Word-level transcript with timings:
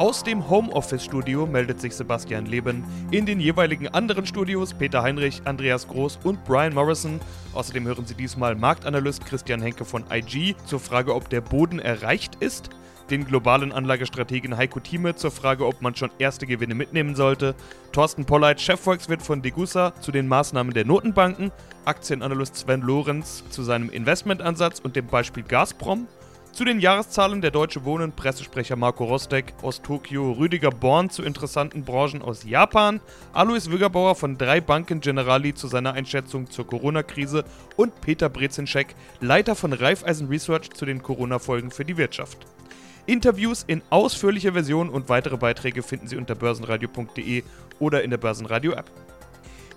Aus 0.00 0.24
dem 0.24 0.48
Homeoffice-Studio 0.48 1.44
meldet 1.44 1.78
sich 1.78 1.94
Sebastian 1.94 2.46
Leben. 2.46 2.84
In 3.10 3.26
den 3.26 3.38
jeweiligen 3.38 3.86
anderen 3.88 4.24
Studios 4.24 4.72
Peter 4.72 5.02
Heinrich, 5.02 5.42
Andreas 5.44 5.86
Groß 5.86 6.20
und 6.24 6.42
Brian 6.46 6.72
Morrison. 6.72 7.20
Außerdem 7.52 7.86
hören 7.86 8.06
Sie 8.06 8.14
diesmal 8.14 8.54
Marktanalyst 8.54 9.26
Christian 9.26 9.60
Henke 9.60 9.84
von 9.84 10.04
IG 10.10 10.56
zur 10.64 10.80
Frage, 10.80 11.14
ob 11.14 11.28
der 11.28 11.42
Boden 11.42 11.80
erreicht 11.80 12.36
ist. 12.36 12.70
Den 13.10 13.26
globalen 13.26 13.72
Anlagestrategen 13.72 14.56
Heiko 14.56 14.80
Thieme 14.80 15.16
zur 15.16 15.32
Frage, 15.32 15.66
ob 15.66 15.82
man 15.82 15.94
schon 15.94 16.10
erste 16.18 16.46
Gewinne 16.46 16.74
mitnehmen 16.74 17.14
sollte. 17.14 17.54
Thorsten 17.92 18.24
Polleit, 18.24 18.58
Chefvolkswirt 18.58 19.20
von 19.20 19.42
Degussa, 19.42 19.92
zu 20.00 20.12
den 20.12 20.28
Maßnahmen 20.28 20.72
der 20.72 20.86
Notenbanken. 20.86 21.52
Aktienanalyst 21.84 22.56
Sven 22.56 22.80
Lorenz 22.80 23.44
zu 23.50 23.62
seinem 23.62 23.90
Investmentansatz 23.90 24.80
und 24.80 24.96
dem 24.96 25.08
Beispiel 25.08 25.42
Gazprom. 25.42 26.08
Zu 26.52 26.64
den 26.64 26.80
Jahreszahlen 26.80 27.40
der 27.40 27.52
Deutsche 27.52 27.84
Wohnen 27.84 28.12
Pressesprecher 28.12 28.76
Marco 28.76 29.04
Rostek 29.04 29.54
aus 29.62 29.82
Tokio, 29.82 30.32
Rüdiger 30.32 30.70
Born 30.70 31.08
zu 31.08 31.22
interessanten 31.22 31.84
Branchen 31.84 32.22
aus 32.22 32.44
Japan, 32.44 33.00
Alois 33.32 33.70
Wüggerbauer 33.70 34.16
von 34.16 34.36
drei 34.36 34.60
Banken 34.60 35.00
Generali 35.00 35.54
zu 35.54 35.68
seiner 35.68 35.92
Einschätzung 35.92 36.50
zur 36.50 36.66
Corona-Krise 36.66 37.44
und 37.76 38.00
Peter 38.00 38.28
Brezinschek, 38.28 38.94
Leiter 39.20 39.54
von 39.54 39.72
Raiffeisen 39.72 40.28
Research 40.28 40.70
zu 40.70 40.84
den 40.84 41.02
Corona-Folgen 41.02 41.70
für 41.70 41.84
die 41.84 41.96
Wirtschaft. 41.96 42.38
Interviews 43.06 43.64
in 43.66 43.80
ausführlicher 43.88 44.52
Version 44.52 44.90
und 44.90 45.08
weitere 45.08 45.36
Beiträge 45.36 45.82
finden 45.82 46.08
Sie 46.08 46.16
unter 46.16 46.34
börsenradio.de 46.34 47.44
oder 47.78 48.02
in 48.02 48.10
der 48.10 48.18
Börsenradio-App. 48.18 48.90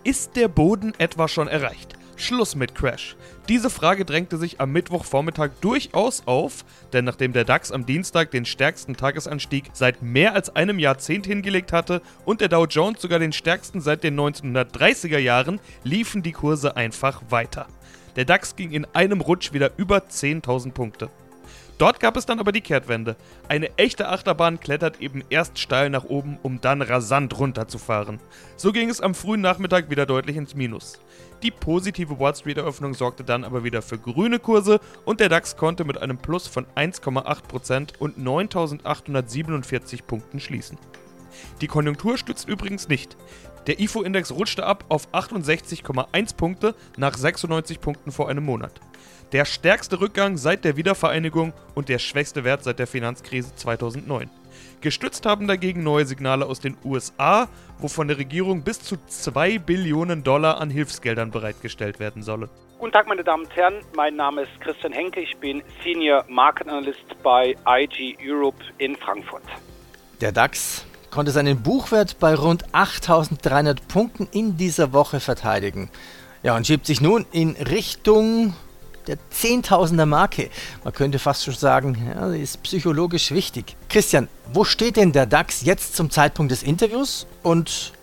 Ist 0.03 0.35
der 0.35 0.47
Boden 0.47 0.93
etwa 0.97 1.27
schon 1.27 1.47
erreicht? 1.47 1.93
Schluss 2.15 2.55
mit 2.55 2.75
Crash. 2.75 3.15
Diese 3.49 3.69
Frage 3.69 4.05
drängte 4.05 4.37
sich 4.37 4.61
am 4.61 4.71
Mittwochvormittag 4.71 5.51
durchaus 5.59 6.25
auf, 6.25 6.63
denn 6.93 7.03
nachdem 7.03 7.33
der 7.33 7.43
DAX 7.43 7.73
am 7.73 7.85
Dienstag 7.85 8.31
den 8.31 8.45
stärksten 8.45 8.95
Tagesanstieg 8.95 9.69
seit 9.73 10.01
mehr 10.01 10.33
als 10.33 10.55
einem 10.55 10.79
Jahrzehnt 10.79 11.25
hingelegt 11.25 11.73
hatte 11.73 12.01
und 12.23 12.39
der 12.39 12.47
Dow 12.47 12.65
Jones 12.65 13.01
sogar 13.01 13.19
den 13.19 13.33
stärksten 13.33 13.81
seit 13.81 14.05
den 14.05 14.17
1930er 14.17 15.17
Jahren, 15.17 15.59
liefen 15.83 16.23
die 16.23 16.31
Kurse 16.31 16.77
einfach 16.77 17.21
weiter. 17.29 17.67
Der 18.15 18.23
DAX 18.23 18.55
ging 18.55 18.71
in 18.71 18.87
einem 18.93 19.19
Rutsch 19.19 19.51
wieder 19.51 19.71
über 19.75 19.97
10.000 19.97 20.71
Punkte. 20.71 21.09
Dort 21.79 21.99
gab 21.99 22.15
es 22.15 22.25
dann 22.25 22.39
aber 22.39 22.51
die 22.51 22.61
Kehrtwende. 22.61 23.15
Eine 23.49 23.77
echte 23.77 24.07
Achterbahn 24.07 24.59
klettert 24.59 25.01
eben 25.01 25.23
erst 25.29 25.57
steil 25.57 25.89
nach 25.89 26.05
oben, 26.05 26.37
um 26.43 26.61
dann 26.61 26.81
rasant 26.81 27.37
runterzufahren. 27.37 28.19
So 28.55 28.71
ging 28.71 28.89
es 28.89 29.01
am 29.01 29.15
frühen 29.15 29.41
Nachmittag 29.41 29.89
wieder 29.89 30.05
deutlich 30.05 30.37
ins 30.37 30.55
Minus. 30.55 31.01
Die 31.43 31.51
positive 31.51 32.19
Wall 32.19 32.33
Street 32.33 32.57
Eröffnung 32.57 32.93
sorgte 32.93 33.25
dann 33.25 33.43
aber 33.43 33.65
wieder 33.65 33.81
für 33.81 33.97
grüne 33.97 34.39
Kurse 34.39 34.79
und 35.03 35.19
der 35.19 35.27
DAX 35.27 35.57
konnte 35.57 35.83
mit 35.83 35.97
einem 35.97 36.17
Plus 36.17 36.47
von 36.47 36.65
1,8% 36.75 37.97
und 37.99 38.17
9.847 38.17 40.03
Punkten 40.03 40.39
schließen. 40.39 40.77
Die 41.59 41.67
Konjunktur 41.67 42.17
stützt 42.17 42.47
übrigens 42.47 42.87
nicht. 42.87 43.17
Der 43.67 43.81
IFO-Index 43.81 44.31
rutschte 44.31 44.65
ab 44.65 44.85
auf 44.87 45.09
68,1 45.13 46.35
Punkte 46.37 46.75
nach 46.95 47.17
96 47.17 47.81
Punkten 47.81 48.13
vor 48.13 48.29
einem 48.29 48.45
Monat. 48.45 48.79
Der 49.33 49.43
stärkste 49.43 49.99
Rückgang 49.99 50.37
seit 50.37 50.63
der 50.63 50.77
Wiedervereinigung 50.77 51.51
und 51.75 51.89
der 51.89 51.99
schwächste 51.99 52.45
Wert 52.45 52.63
seit 52.63 52.79
der 52.79 52.87
Finanzkrise 52.87 53.53
2009. 53.55 54.29
Gestützt 54.81 55.25
haben 55.25 55.47
dagegen 55.47 55.83
neue 55.83 56.05
Signale 56.05 56.45
aus 56.45 56.59
den 56.59 56.77
USA, 56.83 57.47
wo 57.79 57.87
von 57.87 58.07
der 58.07 58.17
Regierung 58.17 58.63
bis 58.63 58.81
zu 58.81 58.97
2 59.07 59.59
Billionen 59.59 60.23
Dollar 60.23 60.59
an 60.59 60.69
Hilfsgeldern 60.69 61.31
bereitgestellt 61.31 61.99
werden 61.99 62.23
sollen. 62.23 62.49
Guten 62.79 62.91
Tag, 62.91 63.07
meine 63.07 63.23
Damen 63.23 63.45
und 63.45 63.55
Herren. 63.55 63.75
Mein 63.95 64.15
Name 64.17 64.41
ist 64.41 64.51
Christian 64.59 64.91
Henke. 64.91 65.21
Ich 65.21 65.37
bin 65.37 65.63
Senior 65.83 66.25
Market 66.27 66.67
Analyst 66.67 67.05
bei 67.23 67.55
IG 67.65 68.17
Europe 68.21 68.57
in 68.77 68.95
Frankfurt. 68.97 69.43
Der 70.19 70.31
DAX 70.31 70.85
konnte 71.09 71.31
seinen 71.31 71.61
Buchwert 71.61 72.19
bei 72.19 72.35
rund 72.35 72.65
8300 72.73 73.87
Punkten 73.87 74.27
in 74.31 74.57
dieser 74.57 74.91
Woche 74.91 75.19
verteidigen. 75.19 75.89
Ja, 76.41 76.57
und 76.57 76.67
schiebt 76.67 76.85
sich 76.85 76.99
nun 76.99 77.25
in 77.31 77.51
Richtung 77.51 78.53
der 79.07 79.17
Zehntausender 79.29 80.05
Marke. 80.05 80.49
Man 80.83 80.93
könnte 80.93 81.19
fast 81.19 81.43
schon 81.43 81.53
sagen, 81.53 81.97
ja, 82.07 82.27
ist 82.33 82.63
psychologisch 82.63 83.31
wichtig. 83.31 83.75
Christian, 83.89 84.27
wo 84.51 84.63
steht 84.63 84.97
denn 84.97 85.11
der 85.11 85.25
DAX 85.25 85.63
jetzt 85.63 85.95
zum 85.95 86.09
Zeitpunkt 86.09 86.51
des 86.51 86.63
Interviews? 86.63 87.27
Und 87.41 87.93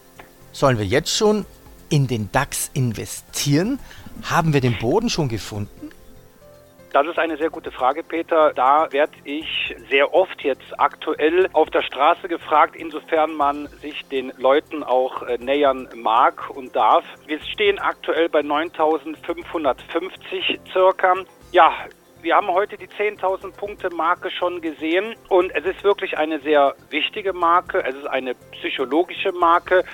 sollen 0.52 0.78
wir 0.78 0.86
jetzt 0.86 1.14
schon 1.14 1.44
in 1.88 2.06
den 2.06 2.30
DAX 2.32 2.70
investieren? 2.74 3.78
Haben 4.22 4.52
wir 4.52 4.60
den 4.60 4.78
Boden 4.78 5.08
schon 5.08 5.28
gefunden? 5.28 5.89
Das 6.92 7.06
ist 7.06 7.20
eine 7.20 7.36
sehr 7.36 7.50
gute 7.50 7.70
Frage, 7.70 8.02
Peter. 8.02 8.52
Da 8.52 8.88
werde 8.90 9.12
ich 9.22 9.76
sehr 9.88 10.12
oft 10.12 10.42
jetzt 10.42 10.78
aktuell 10.78 11.48
auf 11.52 11.70
der 11.70 11.82
Straße 11.82 12.26
gefragt, 12.26 12.74
insofern 12.74 13.34
man 13.34 13.68
sich 13.68 14.04
den 14.06 14.32
Leuten 14.38 14.82
auch 14.82 15.22
äh, 15.22 15.38
nähern 15.38 15.88
mag 15.94 16.50
und 16.50 16.74
darf. 16.74 17.04
Wir 17.26 17.38
stehen 17.44 17.78
aktuell 17.78 18.28
bei 18.28 18.42
9550 18.42 20.58
circa. 20.72 21.14
Ja, 21.52 21.72
wir 22.22 22.34
haben 22.34 22.48
heute 22.48 22.76
die 22.76 22.88
10.000 22.88 23.56
Punkte 23.56 23.94
Marke 23.94 24.28
schon 24.32 24.60
gesehen 24.60 25.14
und 25.28 25.54
es 25.54 25.64
ist 25.64 25.84
wirklich 25.84 26.18
eine 26.18 26.40
sehr 26.40 26.74
wichtige 26.88 27.32
Marke. 27.32 27.84
Es 27.84 27.94
ist 27.94 28.08
eine 28.08 28.34
psychologische 28.34 29.30
Marke 29.30 29.84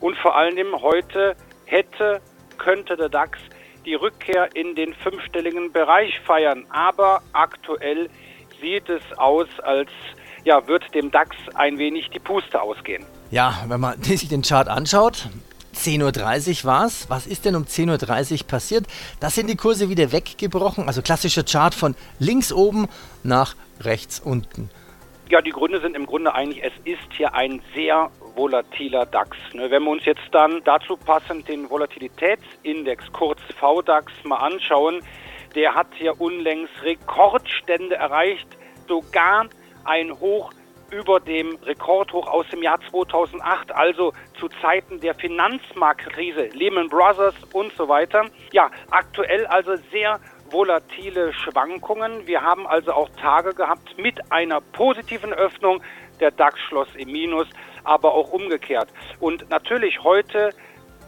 und 0.00 0.18
vor 0.18 0.36
allem 0.36 0.82
heute 0.82 1.36
hätte, 1.66 2.20
könnte 2.58 2.96
der 2.96 3.08
DAX 3.08 3.38
die 3.84 3.94
Rückkehr 3.94 4.54
in 4.54 4.74
den 4.74 4.94
fünfstelligen 4.94 5.72
Bereich 5.72 6.18
feiern. 6.20 6.66
Aber 6.70 7.22
aktuell 7.32 8.08
sieht 8.60 8.88
es 8.88 9.02
aus, 9.18 9.48
als 9.62 9.90
ja, 10.44 10.66
wird 10.66 10.94
dem 10.94 11.10
DAX 11.10 11.36
ein 11.54 11.78
wenig 11.78 12.10
die 12.10 12.18
Puste 12.18 12.60
ausgehen. 12.60 13.04
Ja, 13.30 13.64
wenn 13.68 13.80
man 13.80 14.02
sich 14.02 14.28
den 14.28 14.42
Chart 14.42 14.68
anschaut, 14.68 15.28
10.30 15.74 16.64
Uhr 16.64 16.70
war 16.70 16.86
es. 16.86 17.08
Was 17.08 17.26
ist 17.26 17.44
denn 17.44 17.56
um 17.56 17.64
10.30 17.64 18.32
Uhr 18.32 18.46
passiert? 18.46 18.86
Da 19.20 19.30
sind 19.30 19.48
die 19.48 19.56
Kurse 19.56 19.88
wieder 19.88 20.12
weggebrochen. 20.12 20.86
Also 20.86 21.02
klassischer 21.02 21.44
Chart 21.44 21.74
von 21.74 21.94
links 22.18 22.52
oben 22.52 22.88
nach 23.22 23.54
rechts 23.80 24.20
unten. 24.20 24.70
Ja, 25.30 25.40
die 25.40 25.50
Gründe 25.50 25.80
sind 25.80 25.94
im 25.94 26.06
Grunde 26.06 26.34
eigentlich, 26.34 26.62
es 26.64 26.72
ist 26.84 27.12
hier 27.16 27.34
ein 27.34 27.62
sehr 27.72 28.10
volatiler 28.40 29.04
DAX. 29.04 29.36
Ne? 29.52 29.70
Wenn 29.70 29.82
wir 29.82 29.90
uns 29.90 30.06
jetzt 30.06 30.28
dann 30.32 30.62
dazu 30.64 30.96
passend 30.96 31.46
den 31.46 31.68
Volatilitätsindex, 31.68 33.12
kurz 33.12 33.38
VDAX, 33.58 34.10
mal 34.24 34.36
anschauen, 34.36 35.02
der 35.54 35.74
hat 35.74 35.88
hier 35.92 36.18
unlängst 36.18 36.72
Rekordstände 36.82 37.96
erreicht, 37.96 38.48
sogar 38.88 39.46
ein 39.84 40.18
Hoch 40.18 40.52
über 40.90 41.20
dem 41.20 41.58
Rekordhoch 41.64 42.26
aus 42.26 42.48
dem 42.48 42.62
Jahr 42.62 42.80
2008, 42.90 43.72
also 43.72 44.14
zu 44.38 44.48
Zeiten 44.62 44.98
der 45.00 45.14
Finanzmarktkrise, 45.14 46.46
Lehman 46.54 46.88
Brothers 46.88 47.34
und 47.52 47.72
so 47.76 47.88
weiter. 47.88 48.24
Ja, 48.52 48.70
aktuell 48.90 49.46
also 49.46 49.76
sehr 49.92 50.18
volatile 50.50 51.32
Schwankungen. 51.32 52.26
Wir 52.26 52.42
haben 52.42 52.66
also 52.66 52.92
auch 52.92 53.08
Tage 53.20 53.54
gehabt 53.54 53.96
mit 53.98 54.32
einer 54.32 54.60
positiven 54.60 55.32
Öffnung. 55.32 55.82
Der 56.20 56.30
DAX 56.30 56.58
schloss 56.60 56.88
im 56.96 57.12
Minus, 57.12 57.48
aber 57.84 58.12
auch 58.12 58.30
umgekehrt. 58.32 58.88
Und 59.20 59.48
natürlich 59.48 60.02
heute 60.02 60.50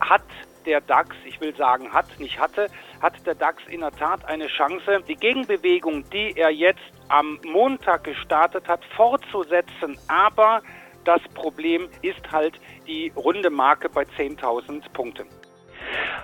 hat 0.00 0.22
der 0.64 0.80
DAX, 0.80 1.16
ich 1.24 1.40
will 1.40 1.54
sagen 1.56 1.92
hat, 1.92 2.06
nicht 2.18 2.38
hatte, 2.38 2.68
hat 3.00 3.14
der 3.26 3.34
DAX 3.34 3.62
in 3.68 3.80
der 3.80 3.90
Tat 3.90 4.24
eine 4.26 4.46
Chance, 4.46 5.02
die 5.08 5.16
Gegenbewegung, 5.16 6.08
die 6.10 6.32
er 6.36 6.50
jetzt 6.50 6.80
am 7.08 7.38
Montag 7.44 8.04
gestartet 8.04 8.68
hat, 8.68 8.84
fortzusetzen. 8.96 9.98
Aber 10.08 10.62
das 11.04 11.20
Problem 11.34 11.88
ist 12.00 12.30
halt 12.30 12.54
die 12.86 13.12
runde 13.16 13.50
Marke 13.50 13.88
bei 13.88 14.02
10.000 14.02 14.82
Punkten. 14.92 15.26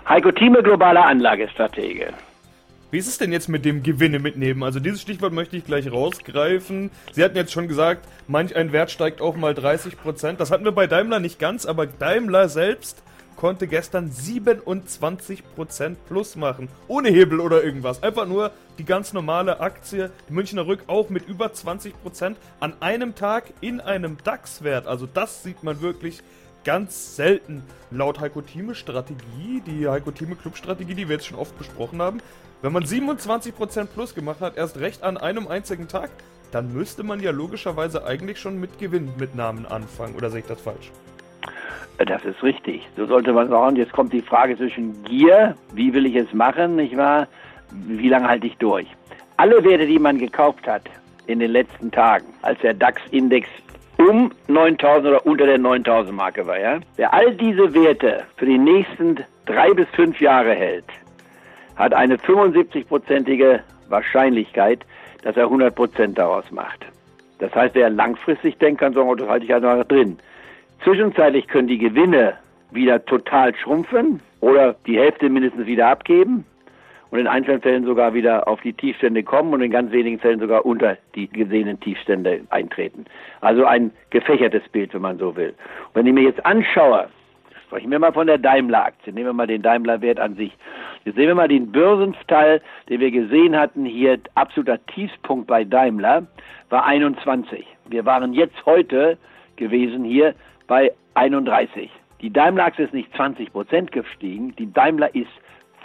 Heiko 0.08 0.30
Thieme, 0.30 0.62
globaler 0.62 1.04
Anlagestratege. 1.04 2.14
Wie 2.90 2.96
ist 2.96 3.06
es 3.06 3.18
denn 3.18 3.32
jetzt 3.32 3.50
mit 3.50 3.66
dem 3.66 3.82
Gewinne 3.82 4.18
mitnehmen? 4.18 4.62
Also 4.62 4.80
dieses 4.80 5.02
Stichwort 5.02 5.34
möchte 5.34 5.58
ich 5.58 5.64
gleich 5.66 5.92
rausgreifen. 5.92 6.90
Sie 7.12 7.22
hatten 7.22 7.36
jetzt 7.36 7.52
schon 7.52 7.68
gesagt, 7.68 8.08
manch 8.28 8.56
ein 8.56 8.72
Wert 8.72 8.90
steigt 8.90 9.20
auch 9.20 9.36
mal 9.36 9.52
30%. 9.52 10.36
Das 10.38 10.50
hatten 10.50 10.64
wir 10.64 10.72
bei 10.72 10.86
Daimler 10.86 11.20
nicht 11.20 11.38
ganz, 11.38 11.66
aber 11.66 11.86
Daimler 11.86 12.48
selbst 12.48 13.02
konnte 13.36 13.66
gestern 13.66 14.10
27% 14.10 15.96
plus 16.08 16.34
machen. 16.36 16.70
Ohne 16.86 17.10
Hebel 17.10 17.40
oder 17.40 17.62
irgendwas. 17.62 18.02
Einfach 18.02 18.26
nur 18.26 18.52
die 18.78 18.86
ganz 18.86 19.12
normale 19.12 19.60
Aktie, 19.60 20.10
die 20.30 20.32
Münchner 20.32 20.66
Rück 20.66 20.84
auch 20.86 21.10
mit 21.10 21.28
über 21.28 21.48
20% 21.48 22.36
an 22.58 22.72
einem 22.80 23.14
Tag 23.14 23.52
in 23.60 23.82
einem 23.82 24.16
DAX-Wert. 24.24 24.86
Also 24.86 25.06
das 25.06 25.42
sieht 25.42 25.62
man 25.62 25.82
wirklich 25.82 26.22
ganz 26.64 27.16
selten. 27.16 27.62
Laut 27.90 28.18
Heiko 28.18 28.40
Thieme 28.40 28.74
Strategie, 28.74 29.62
die 29.66 29.88
Heiko 29.88 30.10
Thieme 30.10 30.36
Club 30.36 30.56
Strategie, 30.56 30.94
die 30.94 31.08
wir 31.08 31.16
jetzt 31.16 31.26
schon 31.26 31.38
oft 31.38 31.56
besprochen 31.58 32.00
haben, 32.02 32.20
wenn 32.60 32.72
man 32.72 32.82
27% 32.82 33.86
plus 33.86 34.14
gemacht 34.14 34.40
hat, 34.40 34.56
erst 34.56 34.80
recht 34.80 35.02
an 35.04 35.16
einem 35.16 35.46
einzigen 35.46 35.86
Tag, 35.86 36.10
dann 36.50 36.72
müsste 36.72 37.02
man 37.02 37.20
ja 37.20 37.30
logischerweise 37.30 38.04
eigentlich 38.04 38.40
schon 38.40 38.58
mit 38.58 38.78
Gewinnmitnahmen 38.78 39.66
anfangen. 39.66 40.16
Oder 40.16 40.30
sehe 40.30 40.40
ich 40.40 40.46
das 40.46 40.60
falsch? 40.60 40.90
Das 41.98 42.24
ist 42.24 42.42
richtig. 42.42 42.88
So 42.96 43.06
sollte 43.06 43.32
man 43.32 43.48
sagen. 43.48 43.76
Jetzt 43.76 43.92
kommt 43.92 44.12
die 44.12 44.22
Frage 44.22 44.56
zwischen 44.56 45.02
Gier, 45.04 45.56
wie 45.74 45.92
will 45.92 46.06
ich 46.06 46.16
es 46.16 46.32
machen, 46.32 46.76
nicht 46.76 46.96
wahr? 46.96 47.28
Wie 47.70 48.08
lange 48.08 48.28
halte 48.28 48.46
ich 48.46 48.56
durch? 48.56 48.86
Alle 49.36 49.62
Werte, 49.62 49.86
die 49.86 49.98
man 49.98 50.18
gekauft 50.18 50.66
hat 50.66 50.82
in 51.26 51.40
den 51.40 51.50
letzten 51.50 51.90
Tagen, 51.90 52.26
als 52.42 52.58
der 52.60 52.74
DAX-Index 52.74 53.46
um 53.98 54.32
9000 54.46 55.06
oder 55.06 55.26
unter 55.26 55.46
der 55.46 55.58
9000 55.58 56.16
Marke 56.16 56.46
war, 56.46 56.58
ja? 56.58 56.78
Wer 56.96 57.12
all 57.12 57.34
diese 57.34 57.74
Werte 57.74 58.24
für 58.36 58.46
die 58.46 58.58
nächsten 58.58 59.18
drei 59.44 59.72
bis 59.74 59.88
fünf 59.92 60.20
Jahre 60.20 60.54
hält, 60.54 60.86
hat 61.78 61.94
eine 61.94 62.16
75-prozentige 62.16 63.60
Wahrscheinlichkeit, 63.88 64.80
dass 65.22 65.36
er 65.36 65.44
100 65.44 65.74
Prozent 65.74 66.18
daraus 66.18 66.50
macht. 66.50 66.84
Das 67.38 67.54
heißt, 67.54 67.74
wer 67.74 67.88
langfristig 67.88 68.58
denkt, 68.58 68.80
kann 68.80 68.92
sagen, 68.92 69.08
oh, 69.08 69.14
das 69.14 69.28
halte 69.28 69.46
ich 69.46 69.54
einfach 69.54 69.84
drin. 69.84 70.18
Zwischenzeitlich 70.82 71.46
können 71.46 71.68
die 71.68 71.78
Gewinne 71.78 72.34
wieder 72.70 73.04
total 73.04 73.54
schrumpfen 73.56 74.20
oder 74.40 74.74
die 74.86 74.98
Hälfte 74.98 75.28
mindestens 75.28 75.66
wieder 75.66 75.88
abgeben 75.88 76.44
und 77.10 77.18
in 77.18 77.26
einzelnen 77.26 77.62
Fällen 77.62 77.84
sogar 77.84 78.12
wieder 78.12 78.46
auf 78.46 78.60
die 78.60 78.72
Tiefstände 78.72 79.22
kommen 79.22 79.52
und 79.54 79.62
in 79.62 79.70
ganz 79.70 79.90
wenigen 79.92 80.18
Fällen 80.18 80.40
sogar 80.40 80.66
unter 80.66 80.98
die 81.14 81.28
gesehenen 81.28 81.80
Tiefstände 81.80 82.40
eintreten. 82.50 83.06
Also 83.40 83.64
ein 83.64 83.92
gefächertes 84.10 84.68
Bild, 84.70 84.92
wenn 84.94 85.02
man 85.02 85.18
so 85.18 85.34
will. 85.36 85.50
Und 85.50 85.94
wenn 85.94 86.06
ich 86.06 86.12
mir 86.12 86.24
jetzt 86.24 86.44
anschaue, 86.44 87.08
sprechen 87.66 87.90
wir 87.90 87.98
mal 87.98 88.12
von 88.12 88.26
der 88.26 88.38
Daimler-Aktie, 88.38 89.12
nehmen 89.12 89.26
wir 89.26 89.32
mal 89.32 89.46
den 89.46 89.62
Daimler-Wert 89.62 90.20
an 90.20 90.34
sich. 90.34 90.56
Sehen 91.12 91.28
wir 91.28 91.34
mal 91.34 91.48
den 91.48 91.72
Börsenteil, 91.72 92.60
den 92.88 93.00
wir 93.00 93.10
gesehen 93.10 93.56
hatten, 93.56 93.84
hier 93.84 94.18
absoluter 94.34 94.84
Tiefspunkt 94.86 95.46
bei 95.46 95.64
Daimler 95.64 96.26
war 96.70 96.84
21. 96.84 97.66
Wir 97.86 98.04
waren 98.04 98.32
jetzt 98.32 98.66
heute 98.66 99.16
gewesen 99.56 100.04
hier 100.04 100.34
bei 100.66 100.92
31. 101.14 101.90
Die 102.20 102.32
Daimler-Aktie 102.32 102.84
ist 102.84 102.94
nicht 102.94 103.14
20 103.14 103.52
Prozent 103.52 103.92
gestiegen, 103.92 104.54
die 104.56 104.72
Daimler 104.72 105.14
ist 105.14 105.30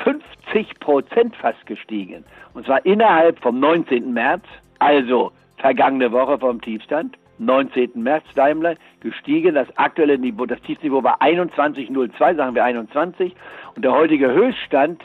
50 0.04 0.80
Prozent 0.80 1.36
fast 1.36 1.66
gestiegen. 1.66 2.26
Und 2.54 2.66
zwar 2.66 2.86
innerhalb 2.86 3.40
vom 3.40 3.60
19. 3.60 4.12
März, 4.14 4.44
also 4.80 5.32
vergangene 5.58 6.12
Woche 6.12 6.38
vom 6.40 6.60
Tiefstand. 6.62 7.18
19. 7.40 7.92
März 7.96 8.26
Daimler 8.36 8.76
gestiegen. 9.00 9.56
Das 9.56 9.68
aktuelle 9.78 10.18
Niveau, 10.18 10.46
das 10.46 10.62
Tiefniveau 10.62 11.04
war 11.04 11.22
21,02, 11.22 12.36
sagen 12.36 12.56
wir 12.56 12.64
21. 12.64 13.36
Und 13.76 13.84
der 13.84 13.94
heutige 13.94 14.32
Höchststand 14.32 15.02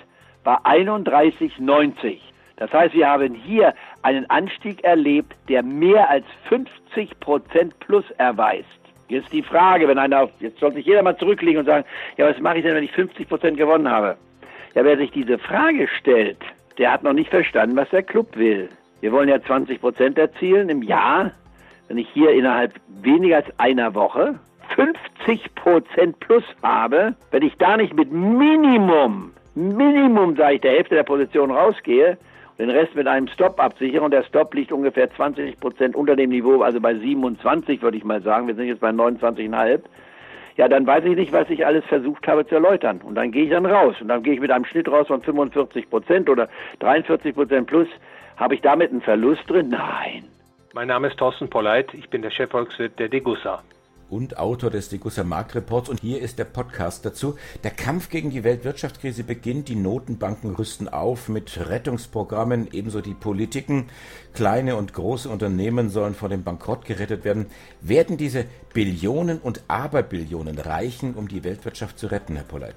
war 0.48 0.64
31,90. 0.64 2.16
Das 2.56 2.72
heißt, 2.72 2.94
wir 2.94 3.06
haben 3.06 3.34
hier 3.34 3.74
einen 4.00 4.24
Anstieg 4.30 4.82
erlebt, 4.82 5.34
der 5.46 5.62
mehr 5.62 6.08
als 6.08 6.24
50 6.48 7.20
Prozent 7.20 7.78
plus 7.80 8.10
erweist. 8.16 8.66
Jetzt 9.08 9.30
die 9.30 9.42
Frage, 9.42 9.86
wenn 9.86 9.98
einer, 9.98 10.30
jetzt 10.40 10.58
soll 10.58 10.72
sich 10.72 10.86
jeder 10.86 11.02
mal 11.02 11.18
zurücklegen 11.18 11.60
und 11.60 11.66
sagen, 11.66 11.84
ja, 12.16 12.26
was 12.26 12.40
mache 12.40 12.56
ich 12.56 12.64
denn, 12.64 12.74
wenn 12.74 12.82
ich 12.82 12.92
50 12.92 13.28
Prozent 13.28 13.58
gewonnen 13.58 13.90
habe? 13.90 14.16
Ja, 14.74 14.84
wer 14.84 14.96
sich 14.96 15.10
diese 15.10 15.36
Frage 15.38 15.86
stellt, 15.98 16.38
der 16.78 16.92
hat 16.92 17.02
noch 17.02 17.12
nicht 17.12 17.28
verstanden, 17.28 17.76
was 17.76 17.90
der 17.90 18.02
Club 18.02 18.34
will. 18.34 18.70
Wir 19.02 19.12
wollen 19.12 19.28
ja 19.28 19.42
20 19.42 19.82
Prozent 19.82 20.16
erzielen 20.16 20.70
im 20.70 20.82
Jahr. 20.82 21.30
Wenn 21.88 21.98
ich 21.98 22.08
hier 22.08 22.30
innerhalb 22.32 22.72
weniger 23.02 23.36
als 23.36 23.58
einer 23.58 23.94
Woche 23.94 24.36
50 24.74 25.54
Prozent 25.56 26.18
plus 26.20 26.44
habe, 26.62 27.14
wenn 27.32 27.42
ich 27.42 27.54
da 27.58 27.76
nicht 27.76 27.92
mit 27.94 28.10
Minimum, 28.10 29.32
Minimum, 29.58 30.36
sage 30.36 30.54
ich, 30.54 30.60
der 30.60 30.72
Hälfte 30.72 30.94
der 30.94 31.02
Position 31.02 31.50
rausgehe, 31.50 32.16
den 32.58 32.70
Rest 32.70 32.94
mit 32.94 33.08
einem 33.08 33.26
Stop 33.26 33.58
absichern 33.60 34.04
und 34.04 34.12
der 34.12 34.22
Stop 34.22 34.54
liegt 34.54 34.70
ungefähr 34.70 35.10
20 35.10 35.58
Prozent 35.58 35.96
unter 35.96 36.14
dem 36.14 36.30
Niveau, 36.30 36.62
also 36.62 36.80
bei 36.80 36.94
27 36.94 37.82
würde 37.82 37.96
ich 37.96 38.04
mal 38.04 38.22
sagen. 38.22 38.46
Wir 38.46 38.54
sind 38.54 38.66
jetzt 38.66 38.80
bei 38.80 38.90
29,5. 38.90 39.80
Ja, 40.56 40.68
dann 40.68 40.86
weiß 40.86 41.04
ich 41.04 41.16
nicht, 41.16 41.32
was 41.32 41.50
ich 41.50 41.66
alles 41.66 41.84
versucht 41.86 42.26
habe 42.28 42.46
zu 42.46 42.54
erläutern. 42.54 43.00
Und 43.04 43.16
dann 43.16 43.32
gehe 43.32 43.44
ich 43.44 43.50
dann 43.50 43.66
raus. 43.66 43.94
Und 44.00 44.08
dann 44.08 44.22
gehe 44.22 44.34
ich 44.34 44.40
mit 44.40 44.50
einem 44.50 44.64
Schnitt 44.64 44.88
raus 44.88 45.06
von 45.06 45.22
45 45.22 45.88
Prozent 45.88 46.28
oder 46.28 46.48
43 46.80 47.34
Prozent 47.34 47.66
plus. 47.68 47.88
Habe 48.36 48.54
ich 48.54 48.60
damit 48.60 48.90
einen 48.90 49.00
Verlust 49.00 49.42
drin? 49.48 49.68
Nein. 49.70 50.24
Mein 50.72 50.88
Name 50.88 51.08
ist 51.08 51.18
Thorsten 51.18 51.48
Polleit. 51.48 51.94
Ich 51.94 52.10
bin 52.10 52.22
der 52.22 52.30
Chefvolkswirt 52.30 52.98
der 52.98 53.08
Degussa 53.08 53.62
und 54.10 54.38
Autor 54.38 54.70
des 54.70 54.88
Degussa 54.88 55.24
Marktreports. 55.24 55.88
Und 55.88 56.00
hier 56.00 56.20
ist 56.20 56.38
der 56.38 56.44
Podcast 56.44 57.04
dazu. 57.04 57.36
Der 57.64 57.70
Kampf 57.70 58.10
gegen 58.10 58.30
die 58.30 58.44
Weltwirtschaftskrise 58.44 59.24
beginnt. 59.24 59.68
Die 59.68 59.76
Notenbanken 59.76 60.54
rüsten 60.54 60.88
auf 60.88 61.28
mit 61.28 61.58
Rettungsprogrammen, 61.68 62.68
ebenso 62.72 63.00
die 63.00 63.14
Politiken. 63.14 63.86
Kleine 64.34 64.76
und 64.76 64.92
große 64.92 65.28
Unternehmen 65.28 65.90
sollen 65.90 66.14
vor 66.14 66.28
dem 66.28 66.44
Bankrott 66.44 66.84
gerettet 66.84 67.24
werden. 67.24 67.46
Werden 67.80 68.16
diese 68.16 68.44
Billionen 68.74 69.38
und 69.38 69.62
Aberbillionen 69.68 70.58
reichen, 70.58 71.14
um 71.14 71.28
die 71.28 71.44
Weltwirtschaft 71.44 71.98
zu 71.98 72.06
retten, 72.08 72.36
Herr 72.36 72.44
Polleit? 72.44 72.76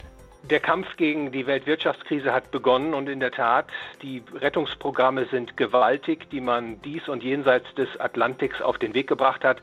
Der 0.51 0.59
Kampf 0.59 0.98
gegen 0.98 1.31
die 1.31 1.48
Weltwirtschaftskrise 1.48 2.33
hat 2.33 2.51
begonnen 2.51 2.94
und 2.94 3.07
in 3.07 3.21
der 3.21 3.31
Tat, 3.31 3.68
die 4.01 4.21
Rettungsprogramme 4.36 5.24
sind 5.27 5.56
gewaltig, 5.56 6.30
die 6.30 6.42
man 6.42 6.81
dies 6.81 7.07
und 7.07 7.24
jenseits 7.24 7.74
des 7.75 7.88
Atlantiks 8.01 8.62
auf 8.62 8.77
den 8.77 8.94
Weg 8.94 9.07
gebracht 9.07 9.45
hat. 9.45 9.62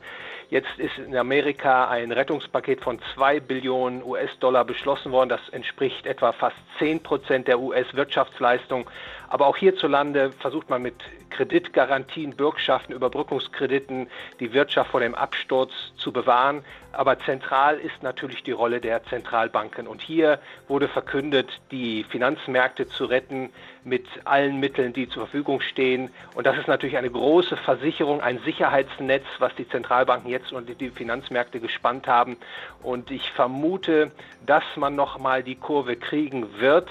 Jetzt 0.49 0.79
ist 0.79 0.97
in 0.97 1.15
Amerika 1.15 1.87
ein 1.89 2.11
Rettungspaket 2.11 2.81
von 2.81 2.99
zwei 3.13 3.39
Billionen 3.39 4.03
US-Dollar 4.03 4.65
beschlossen 4.65 5.11
worden. 5.11 5.29
Das 5.29 5.47
entspricht 5.49 6.07
etwa 6.07 6.31
fast 6.31 6.57
zehn 6.79 7.03
Prozent 7.03 7.47
der 7.47 7.59
US-Wirtschaftsleistung. 7.59 8.89
Aber 9.27 9.45
auch 9.45 9.57
hierzulande 9.57 10.31
versucht 10.39 10.71
man 10.71 10.81
mit 10.81 10.95
Kreditgarantien, 11.29 12.35
Bürgschaften, 12.35 12.95
Überbrückungskrediten 12.95 14.09
die 14.39 14.51
Wirtschaft 14.51 14.89
vor 14.89 15.01
dem 15.01 15.13
Absturz 15.13 15.71
zu 15.97 16.11
bewahren. 16.11 16.65
Aber 16.93 17.19
zentral 17.19 17.77
ist 17.77 18.01
natürlich 18.01 18.41
die 18.41 18.51
Rolle 18.51 18.81
der 18.81 19.03
Zentralbanken. 19.03 19.87
Und 19.87 20.01
hier 20.01 20.39
wurde 20.79 20.87
verkündet, 20.87 21.49
die 21.71 22.05
Finanzmärkte 22.05 22.87
zu 22.87 23.03
retten 23.03 23.49
mit 23.83 24.05
allen 24.23 24.61
Mitteln, 24.61 24.93
die 24.93 25.09
zur 25.09 25.23
Verfügung 25.23 25.59
stehen. 25.59 26.09
Und 26.35 26.47
das 26.47 26.57
ist 26.57 26.69
natürlich 26.69 26.95
eine 26.95 27.09
große 27.09 27.57
Versicherung, 27.57 28.21
ein 28.21 28.39
Sicherheitsnetz, 28.45 29.25
was 29.39 29.53
die 29.55 29.67
Zentralbanken 29.67 30.31
jetzt 30.31 30.53
und 30.53 30.69
die 30.79 30.89
Finanzmärkte 30.89 31.59
gespannt 31.59 32.07
haben. 32.07 32.37
Und 32.81 33.11
ich 33.11 33.29
vermute, 33.31 34.11
dass 34.45 34.63
man 34.77 34.95
nochmal 34.95 35.43
die 35.43 35.55
Kurve 35.55 35.97
kriegen 35.97 36.47
wird. 36.61 36.87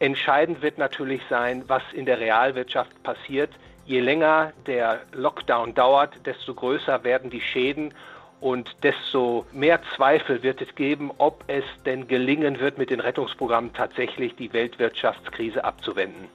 Entscheidend 0.00 0.60
wird 0.60 0.76
natürlich 0.78 1.22
sein, 1.30 1.62
was 1.68 1.84
in 1.92 2.06
der 2.06 2.18
Realwirtschaft 2.18 3.04
passiert. 3.04 3.50
Je 3.86 4.00
länger 4.00 4.52
der 4.66 5.02
Lockdown 5.12 5.76
dauert, 5.76 6.26
desto 6.26 6.54
größer 6.54 7.04
werden 7.04 7.30
die 7.30 7.40
Schäden 7.40 7.94
und 8.40 8.68
desto 8.82 9.46
mehr 9.52 9.80
Zweifel 9.96 10.42
wird 10.42 10.60
es 10.60 10.74
geben, 10.74 11.10
ob 11.18 11.44
es 11.48 11.64
denn 11.84 12.06
gelingen 12.08 12.60
wird, 12.60 12.78
mit 12.78 12.90
den 12.90 13.00
Rettungsprogrammen 13.00 13.72
tatsächlich 13.72 14.36
die 14.36 14.52
Weltwirtschaftskrise 14.52 15.64
abzuwenden. 15.64 16.28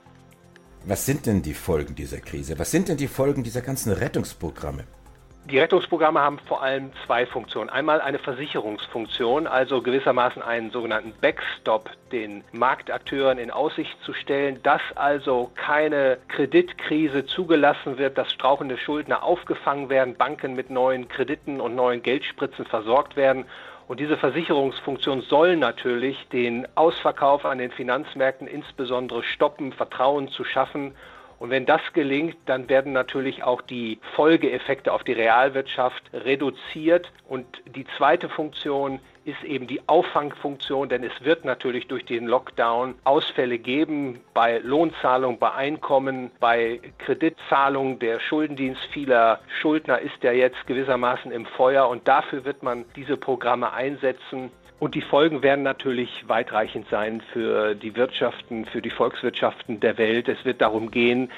Was 0.86 1.06
sind 1.06 1.26
denn 1.26 1.42
die 1.42 1.54
Folgen 1.54 1.96
dieser 1.96 2.20
Krise? 2.20 2.60
Was 2.60 2.72
sind 2.72 2.90
denn 2.90 2.98
die 2.98 3.08
Folgen 3.08 3.44
dieser 3.44 3.62
ganzen 3.62 3.94
Rettungsprogramme? 3.94 4.84
Die 5.50 5.60
Rettungsprogramme 5.60 6.22
haben 6.22 6.40
vor 6.40 6.64
allem 6.64 6.92
zwei 7.06 7.26
Funktionen. 7.26 7.70
Einmal 7.70 8.00
eine 8.00 8.18
Versicherungsfunktion, 8.18 9.46
also 9.46 9.82
gewissermaßen 9.82 10.42
einen 10.42 10.72
sogenannten 10.72 11.14
Backstop 11.20 11.90
den 12.14 12.46
Marktakteuren 12.54 13.38
in 13.38 13.52
Aussicht 13.52 14.02
zu 14.06 14.14
stellen, 14.14 14.64
dass 14.64 14.82
also 14.96 15.52
keine 15.56 16.18
Kreditkrise 16.30 17.26
zugelassen 17.26 17.98
wird, 17.98 18.18
dass 18.18 18.32
strauchende 18.32 18.78
Schuldner 18.78 19.22
aufgefangen 19.22 19.90
werden, 19.90 20.16
Banken 20.16 20.56
mit 20.56 20.70
neuen 20.70 21.10
Krediten 21.10 21.60
und 21.60 21.76
neuen 21.76 22.02
Geldspritzen 22.02 22.66
versorgt 22.66 23.18
werden. 23.18 23.44
Und 23.90 24.00
diese 24.00 24.16
Versicherungsfunktion 24.16 25.24
soll 25.24 25.58
natürlich 25.58 26.26
den 26.30 26.66
Ausverkauf 26.76 27.44
an 27.44 27.58
den 27.58 27.72
Finanzmärkten 27.72 28.48
insbesondere 28.48 29.24
stoppen, 29.24 29.74
Vertrauen 29.74 30.30
zu 30.30 30.46
schaffen 30.46 30.96
und 31.44 31.50
wenn 31.50 31.66
das 31.66 31.82
gelingt, 31.92 32.38
dann 32.46 32.70
werden 32.70 32.94
natürlich 32.94 33.44
auch 33.44 33.62
die 33.62 34.00
Folgeeffekte 34.16 34.94
auf 34.94 35.04
die 35.04 35.12
Realwirtschaft 35.12 36.02
reduziert. 36.14 37.12
Und 37.28 37.46
die 37.66 37.86
zweite 37.98 38.30
Funktion 38.30 39.02
ist 39.26 39.44
eben 39.44 39.68
die 39.68 39.82
Auffangfunktion, 39.90 40.88
denn 40.88 41.04
es 41.04 41.12
wird 41.26 41.44
natürlich 41.44 41.88
durch 41.88 42.06
den 42.06 42.28
Lockdown 42.28 42.96
Ausfälle 43.04 43.60
geben 43.60 44.22
bei 44.34 44.60
Lohnzahlung, 44.60 45.38
bei 45.38 45.52
Einkommen, 45.52 46.32
bei 46.40 46.80
Kreditzahlung. 47.00 48.00
Der 48.00 48.22
Schuldendienst 48.22 48.86
vieler 48.94 49.42
Schuldner 49.60 50.00
ist 50.00 50.24
ja 50.24 50.32
jetzt 50.32 50.66
gewissermaßen 50.66 51.30
im 51.34 51.46
Feuer 51.46 51.90
und 51.90 52.08
dafür 52.08 52.46
wird 52.46 52.64
man 52.64 52.86
diese 52.96 53.18
Programme 53.18 53.74
einsetzen 53.74 54.50
Und 54.84 54.96
die 54.96 55.02
Folgen 55.02 55.44
werden 55.44 55.64
natürlich 55.64 56.28
weitreichend 56.28 56.90
sein 56.90 57.22
für 57.32 57.74
die 57.74 57.96
Wirtschaften, 57.96 58.66
für 58.66 58.82
die 58.82 58.90
Volkswirtschaften 58.90 59.80
der 59.80 59.98
Welt. 59.98 60.28
Es 60.28 60.44
wird 60.44 60.60
darum 60.60 60.92
gehen, 60.92 61.32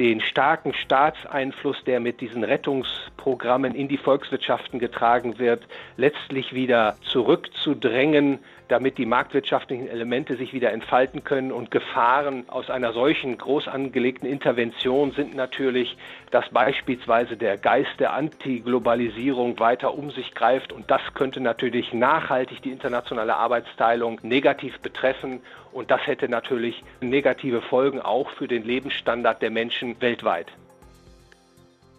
den 0.00 0.22
starken 0.22 0.72
Staatseinfluss, 0.72 1.84
der 1.84 2.00
mit 2.00 2.22
diesen 2.22 2.42
Rettungsprogrammen 2.42 3.74
in 3.74 3.86
die 3.86 3.98
Volkswirtschaften 3.98 4.78
getragen 4.78 5.38
wird, 5.38 5.62
letztlich 5.98 6.54
wieder 6.54 6.96
zurückzudrängen, 7.02 8.38
damit 8.68 8.96
die 8.96 9.04
marktwirtschaftlichen 9.04 9.88
Elemente 9.88 10.36
sich 10.36 10.54
wieder 10.54 10.72
entfalten 10.72 11.22
können. 11.22 11.52
Und 11.52 11.70
Gefahren 11.70 12.48
aus 12.48 12.70
einer 12.70 12.94
solchen 12.94 13.36
groß 13.36 13.68
angelegten 13.68 14.26
Intervention 14.26 15.12
sind 15.12 15.34
natürlich, 15.36 15.98
dass 16.30 16.48
beispielsweise 16.48 17.36
der 17.36 17.58
Geist 17.58 17.98
der 17.98 18.14
Antiglobalisierung 18.14 19.58
weiter 19.58 19.92
um 19.92 20.10
sich 20.12 20.34
greift. 20.34 20.72
Und 20.72 20.90
das 20.90 21.02
könnte 21.12 21.42
natürlich 21.42 21.92
nachhaltig 21.92 22.62
die 22.62 22.70
internationale 22.70 23.36
Arbeitsteilung 23.36 24.18
negativ 24.22 24.78
betreffen. 24.80 25.42
Und 25.72 25.90
das 25.90 26.06
hätte 26.06 26.28
natürlich 26.28 26.82
negative 27.00 27.62
Folgen 27.62 28.00
auch 28.00 28.30
für 28.30 28.48
den 28.48 28.64
Lebensstandard 28.64 29.40
der 29.40 29.50
Menschen 29.50 30.00
weltweit. 30.00 30.48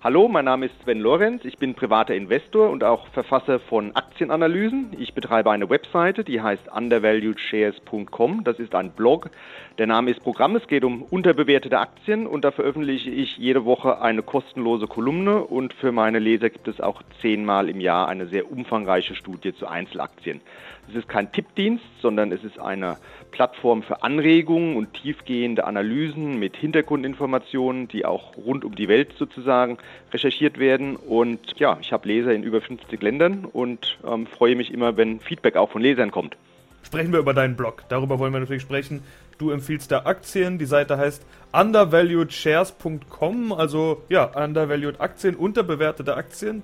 Hallo, 0.04 0.28
mein 0.28 0.46
Name 0.46 0.66
ist 0.66 0.74
Sven 0.82 1.00
Lorenz. 1.00 1.46
Ich 1.46 1.60
bin 1.60 1.76
privater 1.76 2.16
Investor 2.16 2.72
und 2.72 2.84
auch 2.84 3.06
Verfasser 3.10 3.60
von 3.60 3.96
Aktienanalysen. 3.96 4.96
Ich 4.98 5.14
betreibe 5.14 5.52
eine 5.52 5.70
Webseite, 5.70 6.24
die 6.24 6.42
heißt 6.42 6.70
undervaluedshares.com. 6.76 8.44
Das 8.44 8.58
ist 8.58 8.74
ein 8.74 8.94
Blog. 8.94 9.30
Der 9.78 9.86
Name 9.86 10.10
ist 10.10 10.24
Programm. 10.24 10.56
Es 10.56 10.66
geht 10.66 10.84
um 10.84 11.04
unterbewertete 11.04 11.78
Aktien 11.78 12.26
und 12.26 12.44
da 12.44 12.50
veröffentliche 12.50 13.12
ich 13.12 13.38
jede 13.38 13.64
Woche 13.64 14.02
eine 14.02 14.24
kostenlose 14.24 14.88
Kolumne 14.88 15.44
und 15.44 15.72
für 15.76 15.92
meine 15.92 16.18
Leser 16.18 16.50
gibt 16.50 16.68
es 16.68 16.82
auch 16.82 17.04
zehnmal 17.22 17.70
im 17.70 17.80
Jahr 17.80 18.08
eine 18.08 18.26
sehr 18.26 18.52
umfangreiche 18.52 19.14
Studie 19.14 19.54
zu 19.54 19.68
Einzelaktien. 19.68 20.42
Es 20.90 20.96
ist 20.96 21.08
kein 21.08 21.32
Tippdienst, 21.32 21.86
sondern 22.02 22.32
es 22.32 22.44
ist 22.44 22.60
eine 22.60 22.98
Plattform 23.30 23.82
für 23.84 24.04
Anregungen 24.04 24.76
und 24.76 24.94
tiefgehende 24.94 25.64
Analysen 25.66 26.38
mit 26.38 26.58
Hintergrundinformationen, 26.58 27.88
die 27.88 28.04
auch 28.04 28.36
rund 28.36 28.66
um 28.66 28.76
die 28.76 28.88
Welt 28.88 29.14
sozusagen 29.18 29.78
recherchiert 30.12 30.60
werden. 30.60 30.96
Und 30.96 31.40
ja, 31.58 31.78
ich 31.82 31.94
habe 31.94 32.08
Leser 32.08 32.34
in 32.34 32.44
über 32.44 32.62
50 32.62 33.02
Ländern 33.02 33.46
und 33.46 33.98
ähm, 34.06 34.28
freue 34.28 34.56
mich 34.56 34.74
immer, 34.74 34.98
wenn 34.98 35.20
Feedback 35.20 35.56
auch 35.56 35.70
von 35.70 35.82
Lesern 35.82 36.12
kommt. 36.12 36.36
Sprechen 36.84 37.12
wir 37.12 37.20
über 37.20 37.34
deinen 37.34 37.56
Blog. 37.56 37.84
Darüber 37.90 38.20
wollen 38.20 38.34
wir 38.34 38.40
natürlich 38.40 38.64
sprechen. 38.64 39.04
Du 39.38 39.52
empfiehlst 39.52 39.92
da 39.92 40.06
Aktien. 40.06 40.58
Die 40.58 40.66
Seite 40.66 40.98
heißt 40.98 41.26
undervaluedshares.com, 41.52 43.52
also 43.52 44.04
ja, 44.10 44.26
undervalued 44.26 45.00
Aktien, 45.00 45.36
unterbewertete 45.36 46.16
Aktien. 46.16 46.64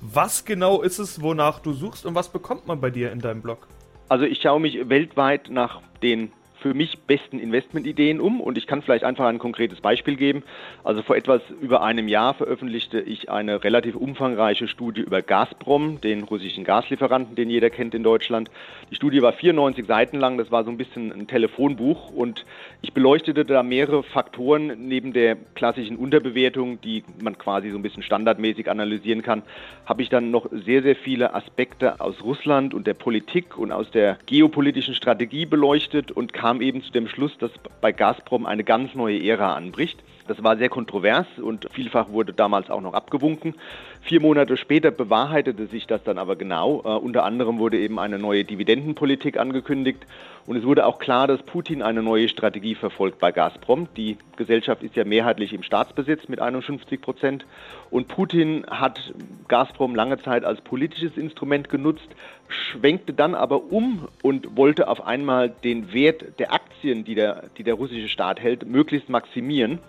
Was 0.00 0.44
genau 0.44 0.82
ist 0.82 0.98
es, 0.98 1.22
wonach 1.22 1.60
du 1.60 1.72
suchst 1.72 2.06
und 2.06 2.14
was 2.14 2.28
bekommt 2.28 2.66
man 2.66 2.80
bei 2.80 2.90
dir 2.90 3.12
in 3.12 3.20
deinem 3.20 3.42
Blog? 3.42 3.66
Also 4.08 4.24
ich 4.24 4.40
schaue 4.40 4.60
mich 4.60 4.88
weltweit 4.88 5.50
nach 5.50 5.82
den 6.02 6.32
für 6.60 6.74
mich 6.74 6.98
besten 7.00 7.38
Investmentideen 7.38 8.20
um 8.20 8.40
und 8.40 8.58
ich 8.58 8.66
kann 8.66 8.82
vielleicht 8.82 9.04
einfach 9.04 9.26
ein 9.26 9.38
konkretes 9.38 9.80
Beispiel 9.80 10.16
geben. 10.16 10.42
Also 10.84 11.02
vor 11.02 11.16
etwas 11.16 11.40
über 11.60 11.82
einem 11.82 12.08
Jahr 12.08 12.34
veröffentlichte 12.34 13.00
ich 13.00 13.30
eine 13.30 13.62
relativ 13.64 13.94
umfangreiche 13.94 14.68
Studie 14.68 15.02
über 15.02 15.22
Gazprom, 15.22 16.00
den 16.00 16.24
russischen 16.24 16.64
Gaslieferanten, 16.64 17.36
den 17.36 17.50
jeder 17.50 17.70
kennt 17.70 17.94
in 17.94 18.02
Deutschland. 18.02 18.50
Die 18.90 18.96
Studie 18.96 19.22
war 19.22 19.32
94 19.32 19.86
Seiten 19.86 20.18
lang, 20.18 20.38
das 20.38 20.50
war 20.50 20.64
so 20.64 20.70
ein 20.70 20.78
bisschen 20.78 21.12
ein 21.12 21.26
Telefonbuch 21.26 22.10
und 22.10 22.44
ich 22.82 22.92
beleuchtete 22.92 23.44
da 23.44 23.62
mehrere 23.62 24.02
Faktoren 24.02 24.88
neben 24.88 25.12
der 25.12 25.36
klassischen 25.54 25.96
Unterbewertung, 25.96 26.80
die 26.80 27.04
man 27.20 27.38
quasi 27.38 27.70
so 27.70 27.76
ein 27.76 27.82
bisschen 27.82 28.02
standardmäßig 28.02 28.70
analysieren 28.70 29.22
kann, 29.22 29.42
habe 29.86 30.02
ich 30.02 30.08
dann 30.08 30.30
noch 30.30 30.46
sehr, 30.50 30.82
sehr 30.82 30.96
viele 30.96 31.34
Aspekte 31.34 32.00
aus 32.00 32.22
Russland 32.22 32.74
und 32.74 32.86
der 32.86 32.94
Politik 32.94 33.56
und 33.58 33.72
aus 33.72 33.90
der 33.90 34.18
geopolitischen 34.26 34.94
Strategie 34.94 35.46
beleuchtet 35.46 36.10
und 36.10 36.32
kam 36.32 36.47
kam 36.48 36.62
eben 36.62 36.82
zu 36.82 36.90
dem 36.92 37.08
Schluss, 37.08 37.36
dass 37.36 37.50
bei 37.82 37.92
Gazprom 37.92 38.46
eine 38.46 38.64
ganz 38.64 38.94
neue 38.94 39.22
Ära 39.22 39.54
anbricht. 39.54 40.02
Das 40.28 40.44
war 40.44 40.58
sehr 40.58 40.68
kontrovers 40.68 41.26
und 41.42 41.68
vielfach 41.72 42.10
wurde 42.10 42.34
damals 42.34 42.70
auch 42.70 42.82
noch 42.82 42.92
abgewunken. 42.92 43.54
Vier 44.02 44.20
Monate 44.20 44.56
später 44.56 44.90
bewahrheitete 44.90 45.66
sich 45.66 45.86
das 45.86 46.04
dann 46.04 46.18
aber 46.18 46.36
genau. 46.36 46.82
Uh, 46.84 46.98
unter 46.98 47.24
anderem 47.24 47.58
wurde 47.58 47.78
eben 47.78 47.98
eine 47.98 48.18
neue 48.18 48.44
Dividendenpolitik 48.44 49.38
angekündigt 49.38 50.06
und 50.46 50.56
es 50.56 50.64
wurde 50.64 50.86
auch 50.86 50.98
klar, 50.98 51.26
dass 51.26 51.42
Putin 51.42 51.82
eine 51.82 52.02
neue 52.02 52.28
Strategie 52.28 52.74
verfolgt 52.74 53.18
bei 53.18 53.32
Gazprom. 53.32 53.88
Die 53.96 54.18
Gesellschaft 54.36 54.82
ist 54.82 54.96
ja 54.96 55.04
mehrheitlich 55.04 55.52
im 55.52 55.62
Staatsbesitz 55.62 56.28
mit 56.28 56.40
51 56.40 57.00
Prozent 57.00 57.46
und 57.90 58.08
Putin 58.08 58.66
hat 58.68 59.14
Gazprom 59.48 59.94
lange 59.94 60.18
Zeit 60.18 60.44
als 60.44 60.60
politisches 60.60 61.16
Instrument 61.16 61.70
genutzt, 61.70 62.08
schwenkte 62.48 63.14
dann 63.14 63.34
aber 63.34 63.72
um 63.72 64.08
und 64.22 64.56
wollte 64.56 64.88
auf 64.88 65.06
einmal 65.06 65.48
den 65.48 65.92
Wert 65.94 66.38
der 66.38 66.52
Aktien, 66.52 67.04
die 67.04 67.14
der, 67.14 67.44
die 67.56 67.64
der 67.64 67.74
russische 67.74 68.08
Staat 68.08 68.40
hält, 68.40 68.66
möglichst 68.66 69.08
maximieren 69.08 69.80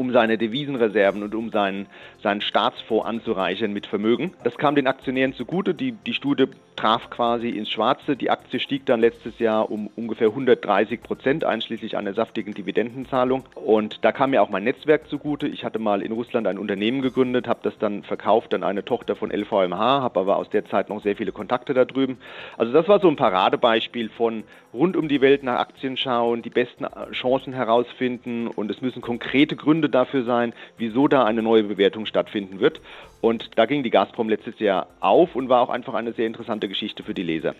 um 0.00 0.12
seine 0.12 0.38
Devisenreserven 0.38 1.22
und 1.22 1.34
um 1.34 1.50
seinen, 1.50 1.86
seinen 2.22 2.40
Staatsfonds 2.40 3.06
anzureichern 3.06 3.72
mit 3.72 3.86
Vermögen. 3.86 4.32
Das 4.42 4.56
kam 4.56 4.74
den 4.74 4.86
Aktionären 4.86 5.34
zugute. 5.34 5.74
Die, 5.74 5.92
die 5.92 6.14
Studie 6.14 6.46
traf 6.80 7.10
quasi 7.10 7.50
ins 7.50 7.68
Schwarze. 7.68 8.16
Die 8.16 8.30
Aktie 8.30 8.58
stieg 8.58 8.86
dann 8.86 9.00
letztes 9.00 9.38
Jahr 9.38 9.70
um 9.70 9.90
ungefähr 9.96 10.28
130 10.28 11.02
Prozent, 11.02 11.44
einschließlich 11.44 11.98
einer 11.98 12.14
saftigen 12.14 12.54
Dividendenzahlung. 12.54 13.44
Und 13.54 13.98
da 14.02 14.12
kam 14.12 14.30
mir 14.30 14.42
auch 14.42 14.48
mein 14.48 14.64
Netzwerk 14.64 15.06
zugute. 15.08 15.46
Ich 15.46 15.62
hatte 15.62 15.78
mal 15.78 16.00
in 16.00 16.12
Russland 16.12 16.46
ein 16.46 16.58
Unternehmen 16.58 17.02
gegründet, 17.02 17.48
habe 17.48 17.60
das 17.62 17.76
dann 17.78 18.02
verkauft 18.02 18.54
an 18.54 18.62
eine 18.62 18.82
Tochter 18.82 19.14
von 19.14 19.30
LVMH, 19.30 20.00
habe 20.00 20.20
aber 20.20 20.36
aus 20.36 20.48
der 20.48 20.64
Zeit 20.64 20.88
noch 20.88 21.02
sehr 21.02 21.16
viele 21.16 21.32
Kontakte 21.32 21.74
da 21.74 21.84
drüben. 21.84 22.16
Also 22.56 22.72
das 22.72 22.88
war 22.88 22.98
so 22.98 23.08
ein 23.08 23.16
Paradebeispiel 23.16 24.08
von 24.08 24.44
rund 24.72 24.96
um 24.96 25.08
die 25.08 25.20
Welt 25.20 25.42
nach 25.42 25.58
Aktien 25.58 25.98
schauen, 25.98 26.40
die 26.42 26.50
besten 26.50 26.86
Chancen 27.12 27.52
herausfinden 27.52 28.46
und 28.46 28.70
es 28.70 28.80
müssen 28.80 29.02
konkrete 29.02 29.56
Gründe 29.56 29.88
dafür 29.88 30.24
sein, 30.24 30.54
wieso 30.78 31.08
da 31.08 31.24
eine 31.24 31.42
neue 31.42 31.64
Bewertung 31.64 32.06
stattfinden 32.06 32.60
wird. 32.60 32.80
Und 33.20 33.50
da 33.56 33.66
ging 33.66 33.82
die 33.82 33.90
Gazprom 33.90 34.28
letztes 34.28 34.58
Jahr 34.58 34.88
auf 35.00 35.34
und 35.34 35.48
war 35.48 35.60
auch 35.60 35.70
einfach 35.70 35.94
eine 35.94 36.12
sehr 36.12 36.26
interessante 36.26 36.68
Geschichte 36.68 37.02
für 37.02 37.14
die 37.14 37.22
Leser. 37.22 37.54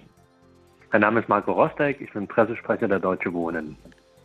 Mein 0.93 1.03
Name 1.03 1.21
ist 1.21 1.29
Marco 1.29 1.53
Rostek, 1.53 2.01
ich 2.01 2.13
bin 2.13 2.27
Pressesprecher 2.27 2.89
der 2.89 2.99
Deutsche 2.99 3.33
Wohnen. 3.33 3.77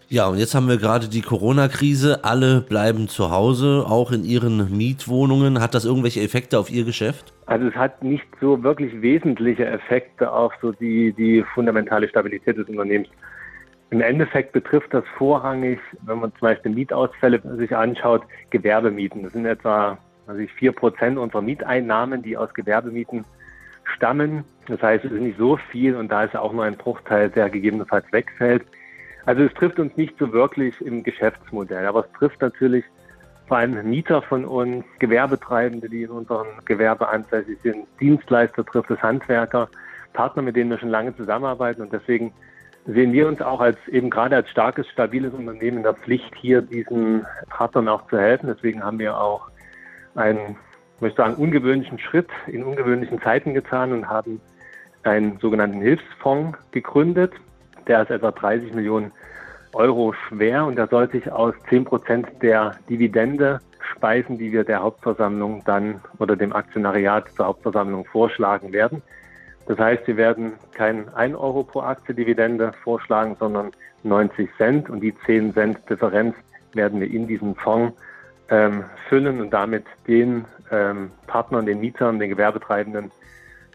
Ja, 0.07 0.27
und 0.27 0.37
jetzt 0.37 0.53
haben 0.53 0.67
wir 0.67 0.77
gerade 0.77 1.09
die 1.09 1.21
Corona-Krise. 1.21 2.23
Alle 2.23 2.61
bleiben 2.61 3.07
zu 3.07 3.31
Hause, 3.31 3.85
auch 3.87 4.11
in 4.11 4.23
ihren 4.23 4.75
Mietwohnungen. 4.75 5.59
Hat 5.59 5.73
das 5.73 5.83
irgendwelche 5.83 6.21
Effekte 6.21 6.59
auf 6.59 6.69
Ihr 6.69 6.85
Geschäft? 6.85 7.33
Also 7.47 7.67
es 7.67 7.75
hat 7.75 8.03
nicht 8.03 8.25
so 8.39 8.61
wirklich 8.61 9.01
wesentliche 9.01 9.65
Effekte 9.65 10.31
auf 10.31 10.53
so 10.61 10.71
die, 10.71 11.11
die 11.13 11.43
fundamentale 11.55 12.07
Stabilität 12.07 12.55
des 12.57 12.69
Unternehmens. 12.69 13.09
Im 13.89 14.01
Endeffekt 14.01 14.51
betrifft 14.51 14.93
das 14.93 15.03
vorrangig, 15.17 15.79
wenn 16.01 16.19
man 16.19 16.31
zum 16.33 16.41
Beispiel 16.41 16.71
Mietausfälle 16.71 17.41
sich 17.57 17.75
anschaut, 17.75 18.21
Gewerbemieten. 18.51 19.23
Das 19.23 19.33
sind 19.33 19.45
etwa 19.47 19.97
also 20.27 20.41
vier 20.57 20.71
Prozent 20.71 21.17
unserer 21.17 21.41
Mieteinnahmen, 21.41 22.21
die 22.21 22.37
aus 22.37 22.53
Gewerbemieten 22.53 23.25
stammen. 23.83 24.43
Das 24.67 24.81
heißt, 24.81 25.05
es 25.05 25.11
ist 25.11 25.21
nicht 25.21 25.37
so 25.37 25.57
viel 25.57 25.95
und 25.95 26.11
da 26.11 26.23
ist 26.23 26.35
auch 26.35 26.53
nur 26.53 26.63
ein 26.63 26.77
Bruchteil, 26.77 27.29
der 27.29 27.49
gegebenenfalls 27.49 28.11
wegfällt. 28.11 28.63
Also 29.25 29.43
es 29.43 29.53
trifft 29.53 29.79
uns 29.79 29.95
nicht 29.97 30.17
so 30.19 30.31
wirklich 30.31 30.79
im 30.81 31.03
Geschäftsmodell, 31.03 31.85
aber 31.85 32.05
es 32.05 32.19
trifft 32.19 32.41
natürlich 32.41 32.83
vor 33.47 33.57
allem 33.57 33.89
Mieter 33.89 34.21
von 34.23 34.43
uns, 34.45 34.85
Gewerbetreibende, 34.97 35.87
die 35.87 36.03
in 36.03 36.09
unserem 36.09 36.47
Gewerbe 36.65 37.07
ansässig 37.09 37.59
sind, 37.61 37.87
Dienstleister 37.99 38.65
trifft 38.65 38.89
es 38.89 39.01
Handwerker, 39.01 39.69
Partner, 40.13 40.41
mit 40.41 40.55
denen 40.55 40.71
wir 40.71 40.79
schon 40.79 40.89
lange 40.89 41.15
zusammenarbeiten 41.15 41.81
und 41.81 41.93
deswegen 41.93 42.33
sehen 42.87 43.13
wir 43.13 43.27
uns 43.27 43.41
auch 43.41 43.61
als 43.61 43.77
eben 43.87 44.09
gerade 44.09 44.35
als 44.35 44.49
starkes, 44.49 44.87
stabiles 44.89 45.33
Unternehmen 45.33 45.77
in 45.77 45.83
der 45.83 45.95
Pflicht, 45.95 46.33
hier 46.35 46.61
diesen 46.61 47.25
Partnern 47.49 47.87
auch 47.87 48.07
zu 48.07 48.17
helfen. 48.17 48.47
Deswegen 48.47 48.83
haben 48.83 48.99
wir 48.99 49.19
auch 49.19 49.49
einen, 50.15 50.57
möchte 50.99 51.17
sagen, 51.17 51.35
ungewöhnlichen 51.35 51.99
Schritt 51.99 52.29
in 52.47 52.63
ungewöhnlichen 52.63 53.21
Zeiten 53.21 53.53
getan 53.53 53.91
und 53.91 54.09
haben 54.09 54.41
einen 55.03 55.37
sogenannten 55.39 55.81
Hilfsfonds 55.81 56.57
gegründet. 56.71 57.33
Der 57.87 58.01
ist 58.01 58.09
etwa 58.09 58.31
30 58.31 58.73
Millionen 58.73 59.11
Euro 59.73 60.13
schwer 60.13 60.65
und 60.65 60.77
der 60.77 60.87
soll 60.87 61.09
sich 61.09 61.31
aus 61.31 61.53
10 61.69 61.85
Prozent 61.85 62.27
der 62.41 62.75
Dividende 62.89 63.59
speisen, 63.93 64.37
die 64.37 64.51
wir 64.51 64.63
der 64.63 64.81
Hauptversammlung 64.81 65.63
dann 65.65 66.01
oder 66.17 66.35
dem 66.35 66.53
Aktionariat 66.53 67.29
zur 67.35 67.47
Hauptversammlung 67.47 68.05
vorschlagen 68.05 68.73
werden. 68.73 69.01
Das 69.67 69.77
heißt, 69.77 70.07
wir 70.07 70.17
werden 70.17 70.53
kein 70.73 71.13
1 71.13 71.35
Euro 71.35 71.63
pro 71.63 71.81
Aktie 71.81 72.15
Dividende 72.15 72.71
vorschlagen, 72.83 73.35
sondern 73.39 73.71
90 74.03 74.49
Cent 74.57 74.89
und 74.89 75.01
die 75.01 75.13
10 75.25 75.53
Cent 75.53 75.89
Differenz 75.89 76.35
werden 76.73 76.99
wir 76.99 77.11
in 77.11 77.27
diesen 77.27 77.55
Fonds 77.55 77.97
ähm, 78.49 78.83
füllen 79.09 79.41
und 79.41 79.51
damit 79.51 79.85
den 80.07 80.45
ähm, 80.71 81.11
Partnern, 81.27 81.65
den 81.65 81.79
Mietern, 81.79 82.19
den 82.19 82.29
Gewerbetreibenden 82.29 83.11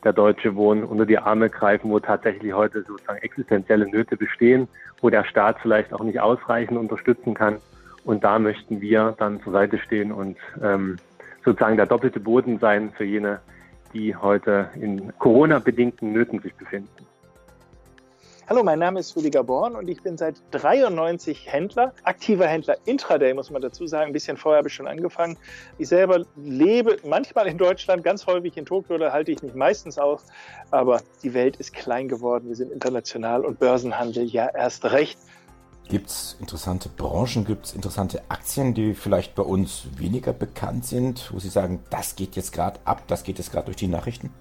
der 0.04 0.12
Deutsche 0.12 0.54
Wohnen 0.56 0.84
unter 0.84 1.04
die 1.04 1.18
Arme 1.18 1.50
greifen, 1.50 1.90
wo 1.90 2.00
tatsächlich 2.00 2.52
heute 2.54 2.82
sozusagen 2.82 3.18
existenzielle 3.18 3.88
Nöte 3.88 4.16
bestehen, 4.16 4.66
wo 5.00 5.10
der 5.10 5.24
Staat 5.24 5.58
vielleicht 5.60 5.92
auch 5.92 6.02
nicht 6.02 6.20
ausreichend 6.20 6.78
unterstützen 6.78 7.34
kann. 7.34 7.58
Und 8.04 8.24
da 8.24 8.38
möchten 8.38 8.80
wir 8.80 9.14
dann 9.18 9.42
zur 9.42 9.52
Seite 9.52 9.78
stehen 9.78 10.10
und 10.10 10.38
ähm, 10.62 10.96
sozusagen 11.44 11.76
der 11.76 11.86
doppelte 11.86 12.18
Boden 12.18 12.58
sein 12.58 12.92
für 12.96 13.04
jene 13.04 13.40
die 13.92 14.14
heute 14.14 14.68
in 14.74 15.12
Corona-bedingten 15.18 16.12
Nöten 16.12 16.40
sich 16.40 16.54
befinden. 16.54 16.88
Hallo, 18.50 18.64
mein 18.64 18.80
Name 18.80 18.98
ist 18.98 19.14
Rüdiger 19.14 19.44
Born 19.44 19.76
und 19.76 19.86
ich 19.86 20.02
bin 20.02 20.18
seit 20.18 20.34
93 20.50 21.46
Händler, 21.46 21.94
aktiver 22.02 22.48
Händler 22.48 22.78
Intraday, 22.84 23.32
muss 23.32 23.48
man 23.48 23.62
dazu 23.62 23.86
sagen. 23.86 24.08
Ein 24.08 24.12
bisschen 24.12 24.36
vorher 24.36 24.58
habe 24.58 24.66
ich 24.66 24.74
schon 24.74 24.88
angefangen. 24.88 25.38
Ich 25.78 25.86
selber 25.86 26.24
lebe 26.34 26.96
manchmal 27.04 27.46
in 27.46 27.58
Deutschland, 27.58 28.02
ganz 28.02 28.26
häufig 28.26 28.56
in 28.56 28.66
Tokio, 28.66 28.98
da 28.98 29.12
halte 29.12 29.30
ich 29.30 29.40
mich 29.40 29.54
meistens 29.54 29.98
auf. 29.98 30.24
Aber 30.72 31.00
die 31.22 31.32
Welt 31.32 31.58
ist 31.58 31.72
klein 31.72 32.08
geworden, 32.08 32.48
wir 32.48 32.56
sind 32.56 32.72
international 32.72 33.44
und 33.44 33.60
Börsenhandel 33.60 34.24
ja 34.24 34.48
erst 34.48 34.84
recht. 34.84 35.16
Gibt 35.88 36.08
es 36.08 36.36
interessante 36.40 36.88
Branchen, 36.88 37.44
gibt 37.44 37.66
es 37.66 37.72
interessante 37.72 38.20
Aktien, 38.30 38.74
die 38.74 38.94
vielleicht 38.94 39.36
bei 39.36 39.44
uns 39.44 39.84
weniger 39.96 40.32
bekannt 40.32 40.86
sind, 40.86 41.32
wo 41.32 41.38
Sie 41.38 41.50
sagen, 41.50 41.84
das 41.90 42.16
geht 42.16 42.34
jetzt 42.34 42.52
gerade 42.52 42.80
ab, 42.84 43.04
das 43.06 43.22
geht 43.22 43.38
jetzt 43.38 43.52
gerade 43.52 43.66
durch 43.66 43.76
die 43.76 43.86
Nachrichten? 43.86 44.34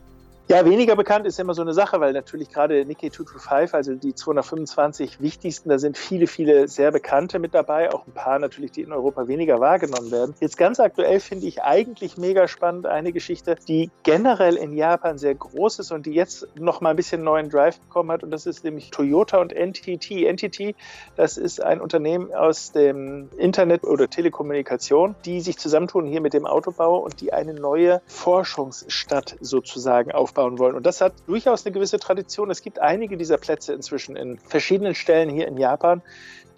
Ja, 0.52 0.66
weniger 0.66 0.96
bekannt 0.96 1.28
ist 1.28 1.40
immer 1.40 1.54
so 1.54 1.62
eine 1.62 1.76
Sache, 1.76 2.00
weil 2.00 2.12
natürlich 2.12 2.50
gerade 2.50 2.84
Nikkei 2.84 3.10
225, 3.10 3.76
also 3.76 3.94
die 3.94 4.16
225 4.16 5.22
wichtigsten, 5.22 5.70
da 5.70 5.78
sind 5.78 5.96
viele, 5.96 6.26
viele 6.26 6.68
sehr 6.68 6.92
bekannte 6.92 7.38
mit 7.38 7.54
dabei, 7.54 7.94
auch 7.94 8.08
ein 8.08 8.14
paar 8.14 8.40
natürlich, 8.40 8.72
die 8.72 8.82
in 8.82 8.92
Europa 8.92 9.28
weniger 9.28 9.60
wahrgenommen 9.60 10.10
werden. 10.10 10.34
Jetzt 10.40 10.58
ganz 10.58 10.80
aktuell 10.80 11.20
finde 11.20 11.46
ich 11.46 11.62
eigentlich 11.62 12.18
mega 12.18 12.48
spannend 12.48 12.88
eine 12.88 13.14
Geschichte, 13.14 13.58
die 13.68 13.92
generell 14.02 14.56
in 14.56 14.74
Japan 14.74 15.20
sehr 15.20 15.36
groß 15.36 15.78
ist 15.78 15.92
und 15.92 16.08
die 16.08 16.14
jetzt 16.14 16.48
noch 16.56 16.82
mal 16.82 16.90
ein 16.90 16.96
bisschen 16.96 17.24
neuen 17.24 17.52
Drive 17.52 17.80
bekommen 17.82 18.12
hat 18.12 18.24
und 18.24 18.32
das 18.32 18.48
ist 18.48 18.64
nämlich 18.64 18.90
Toyota 18.90 19.38
und 19.38 19.54
NTT. 19.54 20.10
NTT, 20.10 20.74
das 21.16 21.38
ist 21.38 21.62
ein 21.62 21.80
Unternehmen 21.80 22.34
aus 22.34 22.72
dem 22.72 23.30
Internet 23.38 23.84
oder 23.84 24.10
Telekommunikation, 24.10 25.14
die 25.26 25.42
sich 25.42 25.60
zusammentun 25.60 26.08
hier 26.08 26.22
mit 26.22 26.34
dem 26.34 26.48
Autobau 26.48 26.98
und 26.98 27.22
die 27.22 27.34
eine 27.34 27.54
neue 27.54 28.02
Forschungsstadt 28.08 29.36
sozusagen 29.42 30.12
aufbauen 30.12 30.39
aufbauen 30.40 30.58
wollen. 30.60 30.76
Und 30.76 30.86
das 30.86 31.02
hat 31.02 31.14
durchaus 31.28 31.66
eine 31.66 31.74
gewisse 31.74 32.00
Tradition. 32.00 32.50
Es 32.50 32.62
gibt 32.62 32.80
einige 32.80 33.18
dieser 33.18 33.38
Plätze 33.38 33.74
inzwischen 33.74 34.16
in 34.16 34.38
verschiedenen 34.38 34.96
Stellen 34.96 35.30
hier 35.30 35.48
in 35.48 35.58
Japan, 35.58 36.02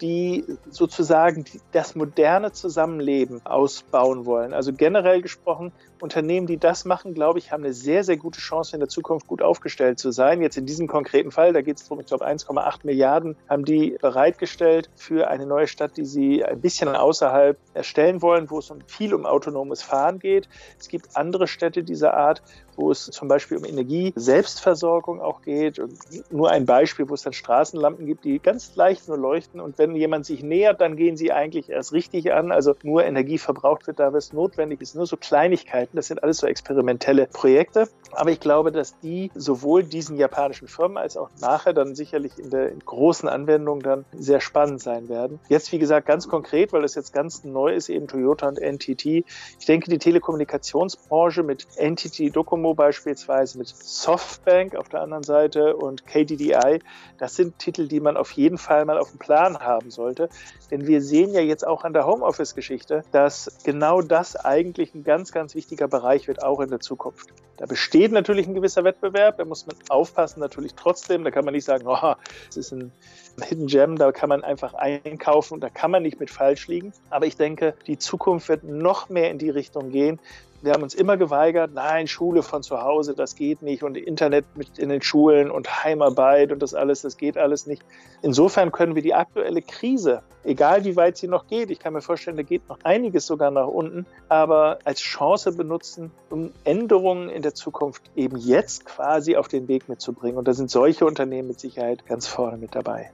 die 0.00 0.44
sozusagen 0.70 1.44
das 1.72 1.94
moderne 1.94 2.52
Zusammenleben 2.52 3.44
ausbauen 3.44 4.26
wollen. 4.26 4.52
Also 4.52 4.72
generell 4.72 5.22
gesprochen, 5.22 5.72
Unternehmen, 6.02 6.48
die 6.48 6.58
das 6.58 6.84
machen, 6.84 7.14
glaube 7.14 7.38
ich, 7.38 7.52
haben 7.52 7.62
eine 7.62 7.72
sehr, 7.72 8.02
sehr 8.02 8.16
gute 8.16 8.40
Chance, 8.40 8.74
in 8.74 8.80
der 8.80 8.88
Zukunft 8.88 9.28
gut 9.28 9.40
aufgestellt 9.40 10.00
zu 10.00 10.10
sein. 10.10 10.42
Jetzt 10.42 10.56
in 10.56 10.66
diesem 10.66 10.88
konkreten 10.88 11.30
Fall, 11.30 11.52
da 11.52 11.62
geht 11.62 11.76
es 11.76 11.84
darum, 11.84 12.00
ich 12.00 12.06
glaube, 12.06 12.26
1,8 12.26 12.80
Milliarden 12.82 13.36
haben 13.48 13.64
die 13.64 13.96
bereitgestellt 14.00 14.90
für 14.96 15.28
eine 15.28 15.46
neue 15.46 15.68
Stadt, 15.68 15.96
die 15.96 16.04
sie 16.04 16.44
ein 16.44 16.60
bisschen 16.60 16.88
außerhalb 16.88 17.56
erstellen 17.74 18.20
wollen, 18.20 18.50
wo 18.50 18.58
es 18.58 18.70
um 18.70 18.80
viel 18.86 19.14
um 19.14 19.26
autonomes 19.26 19.82
Fahren 19.82 20.18
geht. 20.18 20.48
Es 20.78 20.88
gibt 20.88 21.16
andere 21.16 21.46
Städte 21.46 21.84
dieser 21.84 22.14
Art, 22.14 22.42
wo 22.76 22.90
es 22.90 23.04
zum 23.04 23.28
Beispiel 23.28 23.58
um 23.58 23.64
Energie-Selbstversorgung 23.64 25.20
auch 25.20 25.42
geht. 25.42 25.78
Und 25.78 25.98
nur 26.32 26.50
ein 26.50 26.66
Beispiel, 26.66 27.08
wo 27.08 27.14
es 27.14 27.22
dann 27.22 27.32
Straßenlampen 27.32 28.06
gibt, 28.06 28.24
die 28.24 28.40
ganz 28.40 28.74
leicht 28.74 29.06
nur 29.06 29.18
leuchten. 29.18 29.60
Und 29.60 29.78
wenn 29.82 29.96
jemand 29.96 30.26
sich 30.26 30.44
nähert, 30.44 30.80
dann 30.80 30.96
gehen 30.96 31.16
sie 31.16 31.32
eigentlich 31.32 31.68
erst 31.68 31.92
richtig 31.92 32.32
an. 32.32 32.52
Also 32.52 32.74
nur 32.84 33.04
Energie 33.04 33.38
verbraucht 33.38 33.88
wird, 33.88 33.98
da 33.98 34.12
was 34.12 34.32
notwendig 34.32 34.80
ist. 34.80 34.94
Nur 34.94 35.06
so 35.06 35.16
Kleinigkeiten. 35.16 35.96
Das 35.96 36.06
sind 36.06 36.22
alles 36.22 36.38
so 36.38 36.46
experimentelle 36.46 37.26
Projekte. 37.26 37.88
Aber 38.12 38.30
ich 38.30 38.38
glaube, 38.38 38.70
dass 38.70 38.98
die 39.00 39.30
sowohl 39.34 39.82
diesen 39.82 40.16
japanischen 40.16 40.68
Firmen 40.68 40.98
als 40.98 41.16
auch 41.16 41.30
nachher 41.40 41.72
dann 41.72 41.94
sicherlich 41.94 42.38
in 42.38 42.50
der 42.50 42.70
großen 42.70 43.28
Anwendung 43.28 43.80
dann 43.80 44.04
sehr 44.12 44.40
spannend 44.40 44.80
sein 44.80 45.08
werden. 45.08 45.40
Jetzt, 45.48 45.72
wie 45.72 45.78
gesagt, 45.78 46.06
ganz 46.06 46.28
konkret, 46.28 46.72
weil 46.72 46.82
das 46.82 46.94
jetzt 46.94 47.12
ganz 47.12 47.42
neu 47.42 47.74
ist, 47.74 47.88
eben 47.88 48.06
Toyota 48.06 48.48
und 48.48 48.60
NTT. 48.60 49.04
Ich 49.04 49.66
denke, 49.66 49.90
die 49.90 49.98
Telekommunikationsbranche 49.98 51.42
mit 51.42 51.66
NTT 51.76 52.36
Docomo 52.36 52.74
beispielsweise, 52.74 53.58
mit 53.58 53.68
Softbank 53.68 54.76
auf 54.76 54.88
der 54.88 55.00
anderen 55.00 55.24
Seite 55.24 55.74
und 55.74 56.06
KDDI, 56.06 56.80
das 57.18 57.34
sind 57.34 57.58
Titel, 57.58 57.88
die 57.88 58.00
man 58.00 58.16
auf 58.16 58.30
jeden 58.32 58.58
Fall 58.58 58.84
mal 58.84 58.98
auf 58.98 59.10
dem 59.10 59.18
Plan 59.18 59.58
haben 59.72 59.90
sollte. 59.90 60.28
Denn 60.70 60.86
wir 60.86 61.02
sehen 61.02 61.32
ja 61.32 61.40
jetzt 61.40 61.66
auch 61.66 61.84
an 61.84 61.92
der 61.92 62.06
Homeoffice-Geschichte, 62.06 63.02
dass 63.12 63.58
genau 63.64 64.00
das 64.00 64.36
eigentlich 64.36 64.94
ein 64.94 65.04
ganz, 65.04 65.32
ganz 65.32 65.54
wichtiger 65.54 65.88
Bereich 65.88 66.28
wird, 66.28 66.42
auch 66.42 66.60
in 66.60 66.70
der 66.70 66.80
Zukunft. 66.80 67.32
Da 67.56 67.66
besteht 67.66 68.12
natürlich 68.12 68.46
ein 68.46 68.54
gewisser 68.54 68.82
Wettbewerb, 68.82 69.36
da 69.38 69.44
muss 69.44 69.66
man 69.66 69.76
aufpassen 69.88 70.40
natürlich 70.40 70.74
trotzdem. 70.74 71.22
Da 71.22 71.30
kann 71.30 71.44
man 71.44 71.54
nicht 71.54 71.64
sagen, 71.64 71.84
oh, 71.86 72.14
es 72.48 72.56
ist 72.56 72.72
ein 72.72 72.92
Hidden 73.40 73.66
Gem, 73.66 73.96
da 73.96 74.10
kann 74.12 74.28
man 74.28 74.42
einfach 74.42 74.74
einkaufen 74.74 75.54
und 75.54 75.60
da 75.60 75.68
kann 75.68 75.90
man 75.90 76.02
nicht 76.02 76.18
mit 76.18 76.30
falsch 76.30 76.66
liegen. 76.68 76.92
Aber 77.10 77.26
ich 77.26 77.36
denke, 77.36 77.74
die 77.86 77.98
Zukunft 77.98 78.48
wird 78.48 78.64
noch 78.64 79.08
mehr 79.08 79.30
in 79.30 79.38
die 79.38 79.50
Richtung 79.50 79.90
gehen, 79.90 80.18
wir 80.62 80.72
haben 80.72 80.82
uns 80.84 80.94
immer 80.94 81.16
geweigert, 81.16 81.72
nein, 81.74 82.06
Schule 82.06 82.42
von 82.42 82.62
zu 82.62 82.80
Hause, 82.80 83.14
das 83.14 83.34
geht 83.34 83.62
nicht 83.62 83.82
und 83.82 83.96
Internet 83.96 84.44
mit 84.56 84.78
in 84.78 84.88
den 84.88 85.02
Schulen 85.02 85.50
und 85.50 85.84
Heimarbeit 85.84 86.52
und 86.52 86.62
das 86.62 86.72
alles, 86.72 87.02
das 87.02 87.16
geht 87.16 87.36
alles 87.36 87.66
nicht. 87.66 87.82
Insofern 88.22 88.70
können 88.70 88.94
wir 88.94 89.02
die 89.02 89.12
aktuelle 89.12 89.60
Krise, 89.60 90.22
egal 90.44 90.84
wie 90.84 90.94
weit 90.94 91.16
sie 91.16 91.26
noch 91.26 91.48
geht, 91.48 91.70
ich 91.70 91.80
kann 91.80 91.92
mir 91.92 92.00
vorstellen, 92.00 92.36
da 92.36 92.44
geht 92.44 92.68
noch 92.68 92.78
einiges 92.84 93.26
sogar 93.26 93.50
nach 93.50 93.66
unten, 93.66 94.06
aber 94.28 94.78
als 94.84 95.00
Chance 95.00 95.52
benutzen, 95.56 96.12
um 96.30 96.52
Änderungen 96.62 97.28
in 97.28 97.42
der 97.42 97.54
Zukunft 97.54 98.02
eben 98.14 98.36
jetzt 98.36 98.84
quasi 98.84 99.36
auf 99.36 99.48
den 99.48 99.66
Weg 99.66 99.88
mitzubringen. 99.88 100.38
Und 100.38 100.46
da 100.46 100.52
sind 100.52 100.70
solche 100.70 101.04
Unternehmen 101.04 101.48
mit 101.48 101.58
Sicherheit 101.58 102.06
ganz 102.06 102.28
vorne 102.28 102.56
mit 102.56 102.74
dabei. 102.74 103.10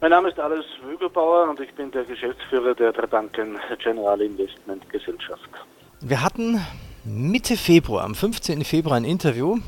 Mein 0.00 0.10
Name 0.10 0.28
ist 0.28 0.38
Alois 0.38 0.64
Wügelbauer 0.84 1.50
und 1.50 1.58
ich 1.58 1.74
bin 1.74 1.90
der 1.90 2.04
Geschäftsführer 2.04 2.76
der 2.76 2.92
Trabanken 2.92 3.58
General 3.82 4.20
Investment 4.20 4.88
Gesellschaft. 4.88 5.50
Wir 6.00 6.22
hatten 6.22 6.64
Mitte 7.04 7.56
Februar, 7.56 8.04
am 8.04 8.14
15. 8.14 8.64
Februar 8.64 8.96
ein 8.96 9.04
Interview. 9.04 9.58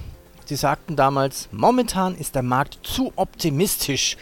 Sie 0.45 0.55
sagten 0.55 0.95
damals, 0.95 1.49
momentan 1.51 2.14
ist 2.14 2.37
der 2.37 2.45
Markt 2.45 2.79
zu 2.85 3.12
optimistisch. 3.16 4.16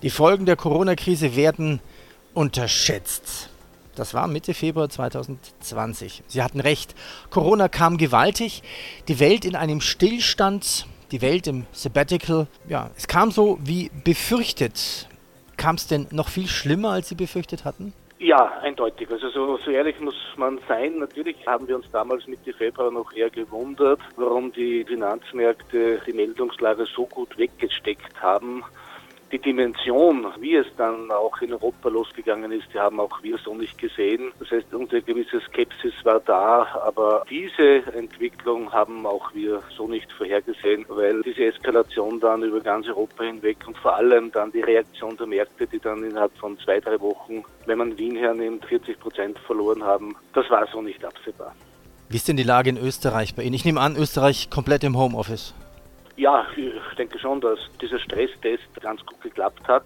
Die 0.00 0.08
Folgen 0.08 0.46
der 0.46 0.56
Corona-Krise 0.56 1.36
werden 1.36 1.80
unterschätzt. 2.32 3.50
Das 3.94 4.14
war 4.14 4.28
Mitte 4.28 4.54
Februar 4.54 4.88
2020. 4.88 6.22
Sie 6.26 6.42
hatten 6.42 6.58
recht. 6.58 6.94
Corona 7.28 7.68
kam 7.68 7.98
gewaltig, 7.98 8.62
die 9.08 9.20
Welt 9.20 9.44
in 9.44 9.54
einem 9.54 9.82
Stillstand, 9.82 10.86
die 11.10 11.20
Welt 11.20 11.46
im 11.46 11.66
Sabbatical. 11.72 12.46
Ja, 12.66 12.90
es 12.96 13.08
kam 13.08 13.30
so 13.30 13.58
wie 13.62 13.90
befürchtet. 14.04 15.06
Kam 15.58 15.74
es 15.74 15.86
denn 15.86 16.06
noch 16.12 16.30
viel 16.30 16.48
schlimmer, 16.48 16.92
als 16.92 17.10
Sie 17.10 17.14
befürchtet 17.14 17.66
hatten? 17.66 17.92
Ja, 18.22 18.52
eindeutig. 18.62 19.10
Also 19.10 19.30
so, 19.30 19.56
so 19.56 19.72
ehrlich 19.72 19.98
muss 19.98 20.14
man 20.36 20.60
sein. 20.68 20.98
Natürlich 21.00 21.44
haben 21.44 21.66
wir 21.66 21.74
uns 21.74 21.90
damals 21.90 22.28
Mitte 22.28 22.52
Februar 22.52 22.92
noch 22.92 23.12
eher 23.12 23.30
gewundert, 23.30 23.98
warum 24.14 24.52
die 24.52 24.84
Finanzmärkte 24.84 26.00
die 26.06 26.12
Meldungslage 26.12 26.86
so 26.86 27.04
gut 27.06 27.36
weggesteckt 27.36 28.22
haben 28.22 28.62
die 29.32 29.38
Dimension, 29.38 30.26
wie 30.40 30.56
es 30.56 30.66
dann 30.76 31.10
auch 31.10 31.40
in 31.40 31.52
Europa 31.52 31.88
losgegangen 31.88 32.52
ist, 32.52 32.66
die 32.74 32.78
haben 32.78 33.00
auch 33.00 33.22
wir 33.22 33.38
so 33.38 33.54
nicht 33.54 33.78
gesehen. 33.78 34.30
Das 34.38 34.50
heißt, 34.50 34.74
unsere 34.74 35.00
gewisse 35.00 35.40
Skepsis 35.40 35.94
war 36.04 36.20
da, 36.20 36.66
aber 36.84 37.24
diese 37.30 37.86
Entwicklung 37.94 38.70
haben 38.70 39.06
auch 39.06 39.32
wir 39.34 39.62
so 39.74 39.88
nicht 39.88 40.12
vorhergesehen, 40.12 40.84
weil 40.88 41.22
diese 41.22 41.46
Eskalation 41.46 42.20
dann 42.20 42.42
über 42.42 42.60
ganz 42.60 42.86
Europa 42.86 43.24
hinweg 43.24 43.56
und 43.66 43.78
vor 43.78 43.96
allem 43.96 44.30
dann 44.32 44.52
die 44.52 44.60
Reaktion 44.60 45.16
der 45.16 45.26
Märkte, 45.26 45.66
die 45.66 45.78
dann 45.78 46.04
innerhalb 46.04 46.36
von 46.36 46.58
zwei, 46.58 46.78
drei 46.78 47.00
Wochen, 47.00 47.42
wenn 47.64 47.78
man 47.78 47.96
Wien 47.96 48.16
hernimmt, 48.16 48.66
40 48.66 49.00
Prozent 49.00 49.38
verloren 49.38 49.82
haben, 49.82 50.14
das 50.34 50.48
war 50.50 50.66
so 50.70 50.82
nicht 50.82 51.02
absehbar. 51.02 51.54
Wie 52.10 52.16
ist 52.16 52.28
denn 52.28 52.36
die 52.36 52.42
Lage 52.42 52.68
in 52.68 52.76
Österreich 52.76 53.34
bei 53.34 53.42
Ihnen? 53.42 53.54
Ich 53.54 53.64
nehme 53.64 53.80
an, 53.80 53.96
Österreich 53.96 54.50
komplett 54.50 54.84
im 54.84 54.98
Homeoffice. 54.98 55.54
Ja, 56.16 56.46
ich 56.56 56.96
denke 56.96 57.18
schon, 57.18 57.40
dass 57.40 57.58
dieser 57.80 57.98
Stresstest 57.98 58.62
ganz 58.80 59.04
gut 59.06 59.20
geklappt 59.22 59.66
hat. 59.66 59.84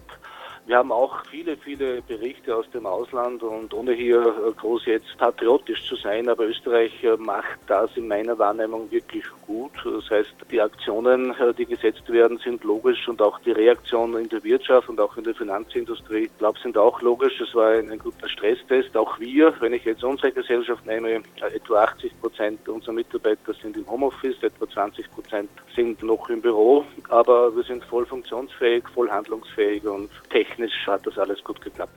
Wir 0.67 0.79
haben 0.79 0.91
auch 0.91 1.25
viele, 1.31 1.57
viele 1.57 2.03
Berichte 2.03 2.57
aus 2.57 2.69
dem 2.73 2.87
Ausland 2.87 3.41
und 3.45 3.73
ohne 3.73 3.93
hier 3.93 4.19
äh, 4.21 4.51
groß 4.51 4.87
jetzt 4.87 5.17
patriotisch 5.17 5.87
zu 5.87 5.95
sein, 5.95 6.29
aber 6.29 6.49
Österreich 6.49 7.05
äh, 7.05 7.17
macht 7.17 7.61
das 7.69 7.97
in 7.97 8.09
meiner 8.09 8.37
Wahrnehmung 8.37 8.91
wirklich 8.91 9.25
gut. 9.47 9.71
Das 9.85 10.11
heißt, 10.11 10.35
die 10.51 10.61
Aktionen, 10.61 11.31
äh, 11.39 11.55
die 11.55 11.67
gesetzt 11.67 12.11
werden, 12.11 12.39
sind 12.39 12.65
logisch 12.65 13.07
und 13.07 13.23
auch 13.23 13.39
die 13.43 13.53
Reaktionen 13.53 14.25
in 14.25 14.29
der 14.29 14.43
Wirtschaft 14.43 14.89
und 14.89 14.99
auch 14.99 15.17
in 15.17 15.23
der 15.23 15.37
Finanzindustrie, 15.37 16.25
ich 16.25 16.39
glaube, 16.39 16.59
sind 16.59 16.77
auch 16.77 17.01
logisch. 17.01 17.41
Es 17.41 17.55
war 17.55 17.71
ein, 17.71 17.97
guter 18.01 18.29
Stresstest. 18.29 18.97
Auch 18.97 19.21
wir, 19.21 19.55
wenn 19.61 19.73
ich 19.73 19.85
jetzt 19.85 20.03
unsere 20.03 20.33
Gesellschaft 20.33 20.85
nehme, 20.85 21.23
etwa 21.41 21.85
80 21.85 22.21
Prozent 22.21 22.69
unserer 22.69 22.95
Mitarbeiter 22.95 23.55
sind 23.55 23.77
im 23.77 23.89
Homeoffice, 23.89 24.43
etwa 24.43 24.69
20 24.69 25.13
Prozent 25.13 25.49
sind 25.77 26.03
noch 26.03 26.29
im 26.29 26.41
Büro, 26.41 26.85
aber 27.09 27.55
wir 27.55 27.63
sind 27.63 27.85
voll 27.85 28.05
funktionsfähig, 28.05 28.83
voll 28.93 29.09
handlungsfähig 29.09 29.87
und 29.87 30.11
technisch 30.31 30.56
technisch 30.57 30.87
hat 30.87 31.07
das 31.07 31.19
alles 31.19 31.43
gut 31.45 31.61
geklappt. 31.61 31.93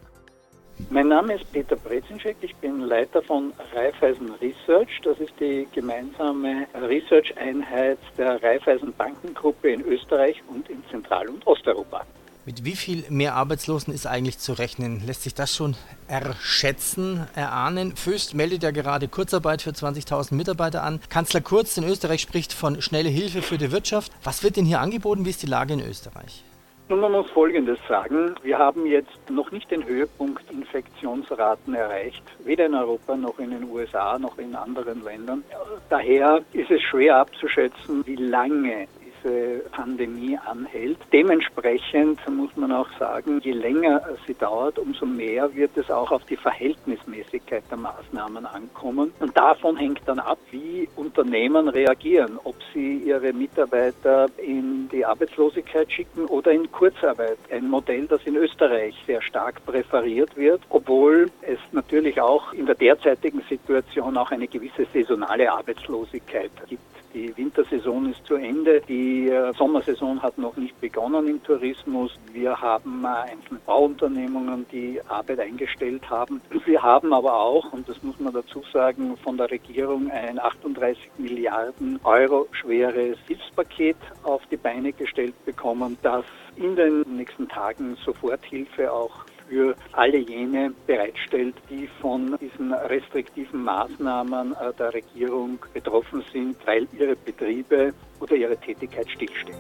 Mein 0.90 1.10
Name 1.10 1.36
ist 1.36 1.52
Peter 1.52 1.76
Brezinschek, 1.76 2.38
ich 2.42 2.56
bin 2.56 2.80
Leiter 2.82 3.22
von 3.22 3.52
Raiffeisen 3.74 4.32
Research. 4.42 5.02
Das 5.04 5.20
ist 5.20 5.34
die 5.40 5.68
gemeinsame 5.74 6.68
Research-Einheit 6.74 8.00
der 8.18 8.42
Raiffeisen 8.42 8.94
Bankengruppe 8.94 9.72
in 9.72 9.82
Österreich 9.82 10.42
und 10.48 10.70
in 10.70 10.82
Zentral- 10.90 11.28
und 11.28 11.46
Osteuropa. 11.46 12.06
Mit 12.46 12.64
wie 12.64 12.78
viel 12.78 13.04
mehr 13.10 13.36
Arbeitslosen 13.36 13.94
ist 13.94 14.08
eigentlich 14.08 14.40
zu 14.40 14.54
rechnen? 14.54 15.06
Lässt 15.06 15.24
sich 15.24 15.36
das 15.36 15.54
schon 15.54 15.76
erschätzen, 16.08 17.28
erahnen? 17.36 17.98
Föst 17.98 18.34
meldet 18.34 18.64
ja 18.64 18.72
gerade 18.72 19.10
Kurzarbeit 19.10 19.62
für 19.62 19.72
20.000 19.72 20.34
Mitarbeiter 20.34 20.84
an. 20.84 21.02
Kanzler 21.10 21.42
Kurz 21.42 21.78
in 21.78 21.84
Österreich 21.84 22.22
spricht 22.22 22.54
von 22.54 22.82
schnelle 22.82 23.10
Hilfe 23.10 23.42
für 23.42 23.58
die 23.58 23.74
Wirtschaft. 23.74 24.14
Was 24.24 24.44
wird 24.44 24.56
denn 24.56 24.66
hier 24.66 24.80
angeboten? 24.80 25.26
Wie 25.26 25.30
ist 25.30 25.44
die 25.44 25.48
Lage 25.48 25.74
in 25.74 25.82
Österreich? 25.82 26.44
Nun, 26.90 27.02
man 27.02 27.12
muss 27.12 27.30
Folgendes 27.30 27.78
sagen. 27.88 28.34
Wir 28.42 28.58
haben 28.58 28.88
jetzt 28.88 29.30
noch 29.30 29.52
nicht 29.52 29.70
den 29.70 29.86
Höhepunkt 29.86 30.50
Infektionsraten 30.50 31.76
erreicht, 31.76 32.24
weder 32.44 32.66
in 32.66 32.74
Europa 32.74 33.16
noch 33.16 33.38
in 33.38 33.52
den 33.52 33.70
USA 33.70 34.18
noch 34.18 34.40
in 34.40 34.56
anderen 34.56 35.04
Ländern. 35.04 35.44
Daher 35.92 36.42
ist 36.52 36.72
es 36.72 36.82
schwer 36.82 37.18
abzuschätzen, 37.18 38.04
wie 38.08 38.16
lange 38.16 38.88
diese 39.24 39.62
Pandemie 39.72 40.38
anhält. 40.46 40.98
Dementsprechend 41.12 42.20
muss 42.30 42.56
man 42.56 42.72
auch 42.72 42.90
sagen, 42.98 43.40
je 43.44 43.52
länger 43.52 44.02
sie 44.26 44.34
dauert, 44.34 44.80
umso 44.80 45.06
mehr 45.06 45.54
wird 45.56 45.76
es 45.78 45.90
auch 45.90 46.12
auf 46.12 46.24
die 46.26 46.36
Verhältnismäßigkeit 46.36 47.64
der 47.70 47.78
Maßnahmen 47.78 48.46
ankommen. 48.46 49.12
Und 49.20 49.38
davon 49.38 49.78
hängt 49.78 50.02
dann 50.06 50.20
ab, 50.20 50.40
wie 50.52 50.88
Unternehmen 50.96 51.70
reagieren, 51.70 52.40
ob 52.44 52.56
sie 52.74 52.98
ihre 52.98 53.34
Mitarbeiter 53.34 54.28
in 54.38 54.90
die 54.90 55.06
Arbeitslosigkeit 55.06 55.92
schicken 55.92 56.26
oder 56.26 56.52
in 56.52 56.72
Kurzarbeit. 56.72 57.38
Ein 57.52 57.70
Modell, 57.70 58.08
das 58.08 58.22
in 58.26 58.36
Österreich 58.36 58.96
sehr 59.06 59.22
stark 59.22 59.66
präferiert 59.66 60.36
wird, 60.36 60.62
obwohl 60.70 61.32
es 61.42 61.60
natürlich 61.72 62.20
auch 62.22 62.54
in 62.54 62.66
der 62.66 62.76
derzeitigen 62.76 63.42
Situation 63.50 64.18
auch 64.18 64.32
eine 64.32 64.48
gewisse 64.48 64.86
saisonale 64.94 65.52
Arbeitslosigkeit 65.52 66.52
gibt. 66.68 66.89
Die 67.14 67.36
Wintersaison 67.36 68.12
ist 68.12 68.24
zu 68.26 68.36
Ende. 68.36 68.82
Die 68.88 69.30
äh, 69.30 69.52
Sommersaison 69.58 70.22
hat 70.22 70.38
noch 70.38 70.56
nicht 70.58 70.80
begonnen 70.80 71.28
im 71.28 71.42
Tourismus. 71.42 72.12
Wir 72.34 72.60
haben 72.60 73.04
äh, 73.04 73.32
einzelne 73.32 73.60
Bauunternehmungen, 73.66 74.68
die 74.72 75.02
Arbeit 75.08 75.40
eingestellt 75.40 76.08
haben. 76.08 76.40
Wir 76.66 76.84
haben 76.84 77.12
aber 77.12 77.34
auch, 77.34 77.74
und 77.74 77.90
das 77.90 78.02
muss 78.04 78.20
man 78.20 78.34
dazu 78.34 78.62
sagen, 78.72 79.18
von 79.24 79.38
der 79.38 79.50
Regierung 79.50 80.12
ein 80.12 80.38
38 80.38 81.10
Milliarden 81.18 82.00
Euro 82.04 82.48
schweres 82.52 83.18
Hilfspaket 83.26 83.98
auf 84.24 84.42
die 84.52 84.58
Beine 84.58 84.94
gestellt 84.94 85.34
bekommen, 85.46 85.98
das 86.04 86.26
in 86.58 86.76
den 86.76 87.02
nächsten 87.16 87.48
Tagen 87.48 87.98
Soforthilfe 88.06 88.92
auch 88.92 89.26
für 89.50 89.76
alle 89.94 90.20
jene 90.20 90.72
bereitstellt, 90.86 91.56
die 91.70 91.90
von 92.02 92.38
diesen 92.40 92.74
restriktiven 92.74 93.64
Maßnahmen 93.64 94.54
äh, 94.54 94.74
der 94.78 94.94
Regierung 94.94 95.58
betroffen 95.74 96.24
sind, 96.32 96.56
weil 96.66 96.88
ihre 96.98 97.16
Betriebe 97.16 97.94
oder 98.20 98.36
ihre 98.36 98.58
Tätigkeit 98.58 99.10
stillsteht. 99.10 99.56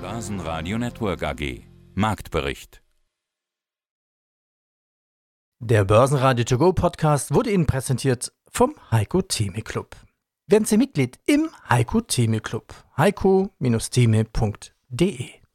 Börsenradio 0.00 0.78
Network 0.78 1.22
AG 1.22 1.62
Marktbericht 1.94 2.82
Der 5.58 5.84
Börsenradio 5.84 6.44
To 6.44 6.56
Go 6.58 6.72
Podcast 6.72 7.34
wurde 7.34 7.50
Ihnen 7.50 7.66
präsentiert 7.66 8.32
vom 8.50 8.74
Heiko 8.90 9.20
Theme 9.22 9.62
Club. 9.62 9.94
Werden 10.46 10.64
Sie 10.64 10.78
Mitglied 10.78 11.18
im 11.26 11.50
Heiko 11.68 12.00
Theme 12.00 12.40
Club. 12.40 12.72
heiko-theme.de 12.96 15.45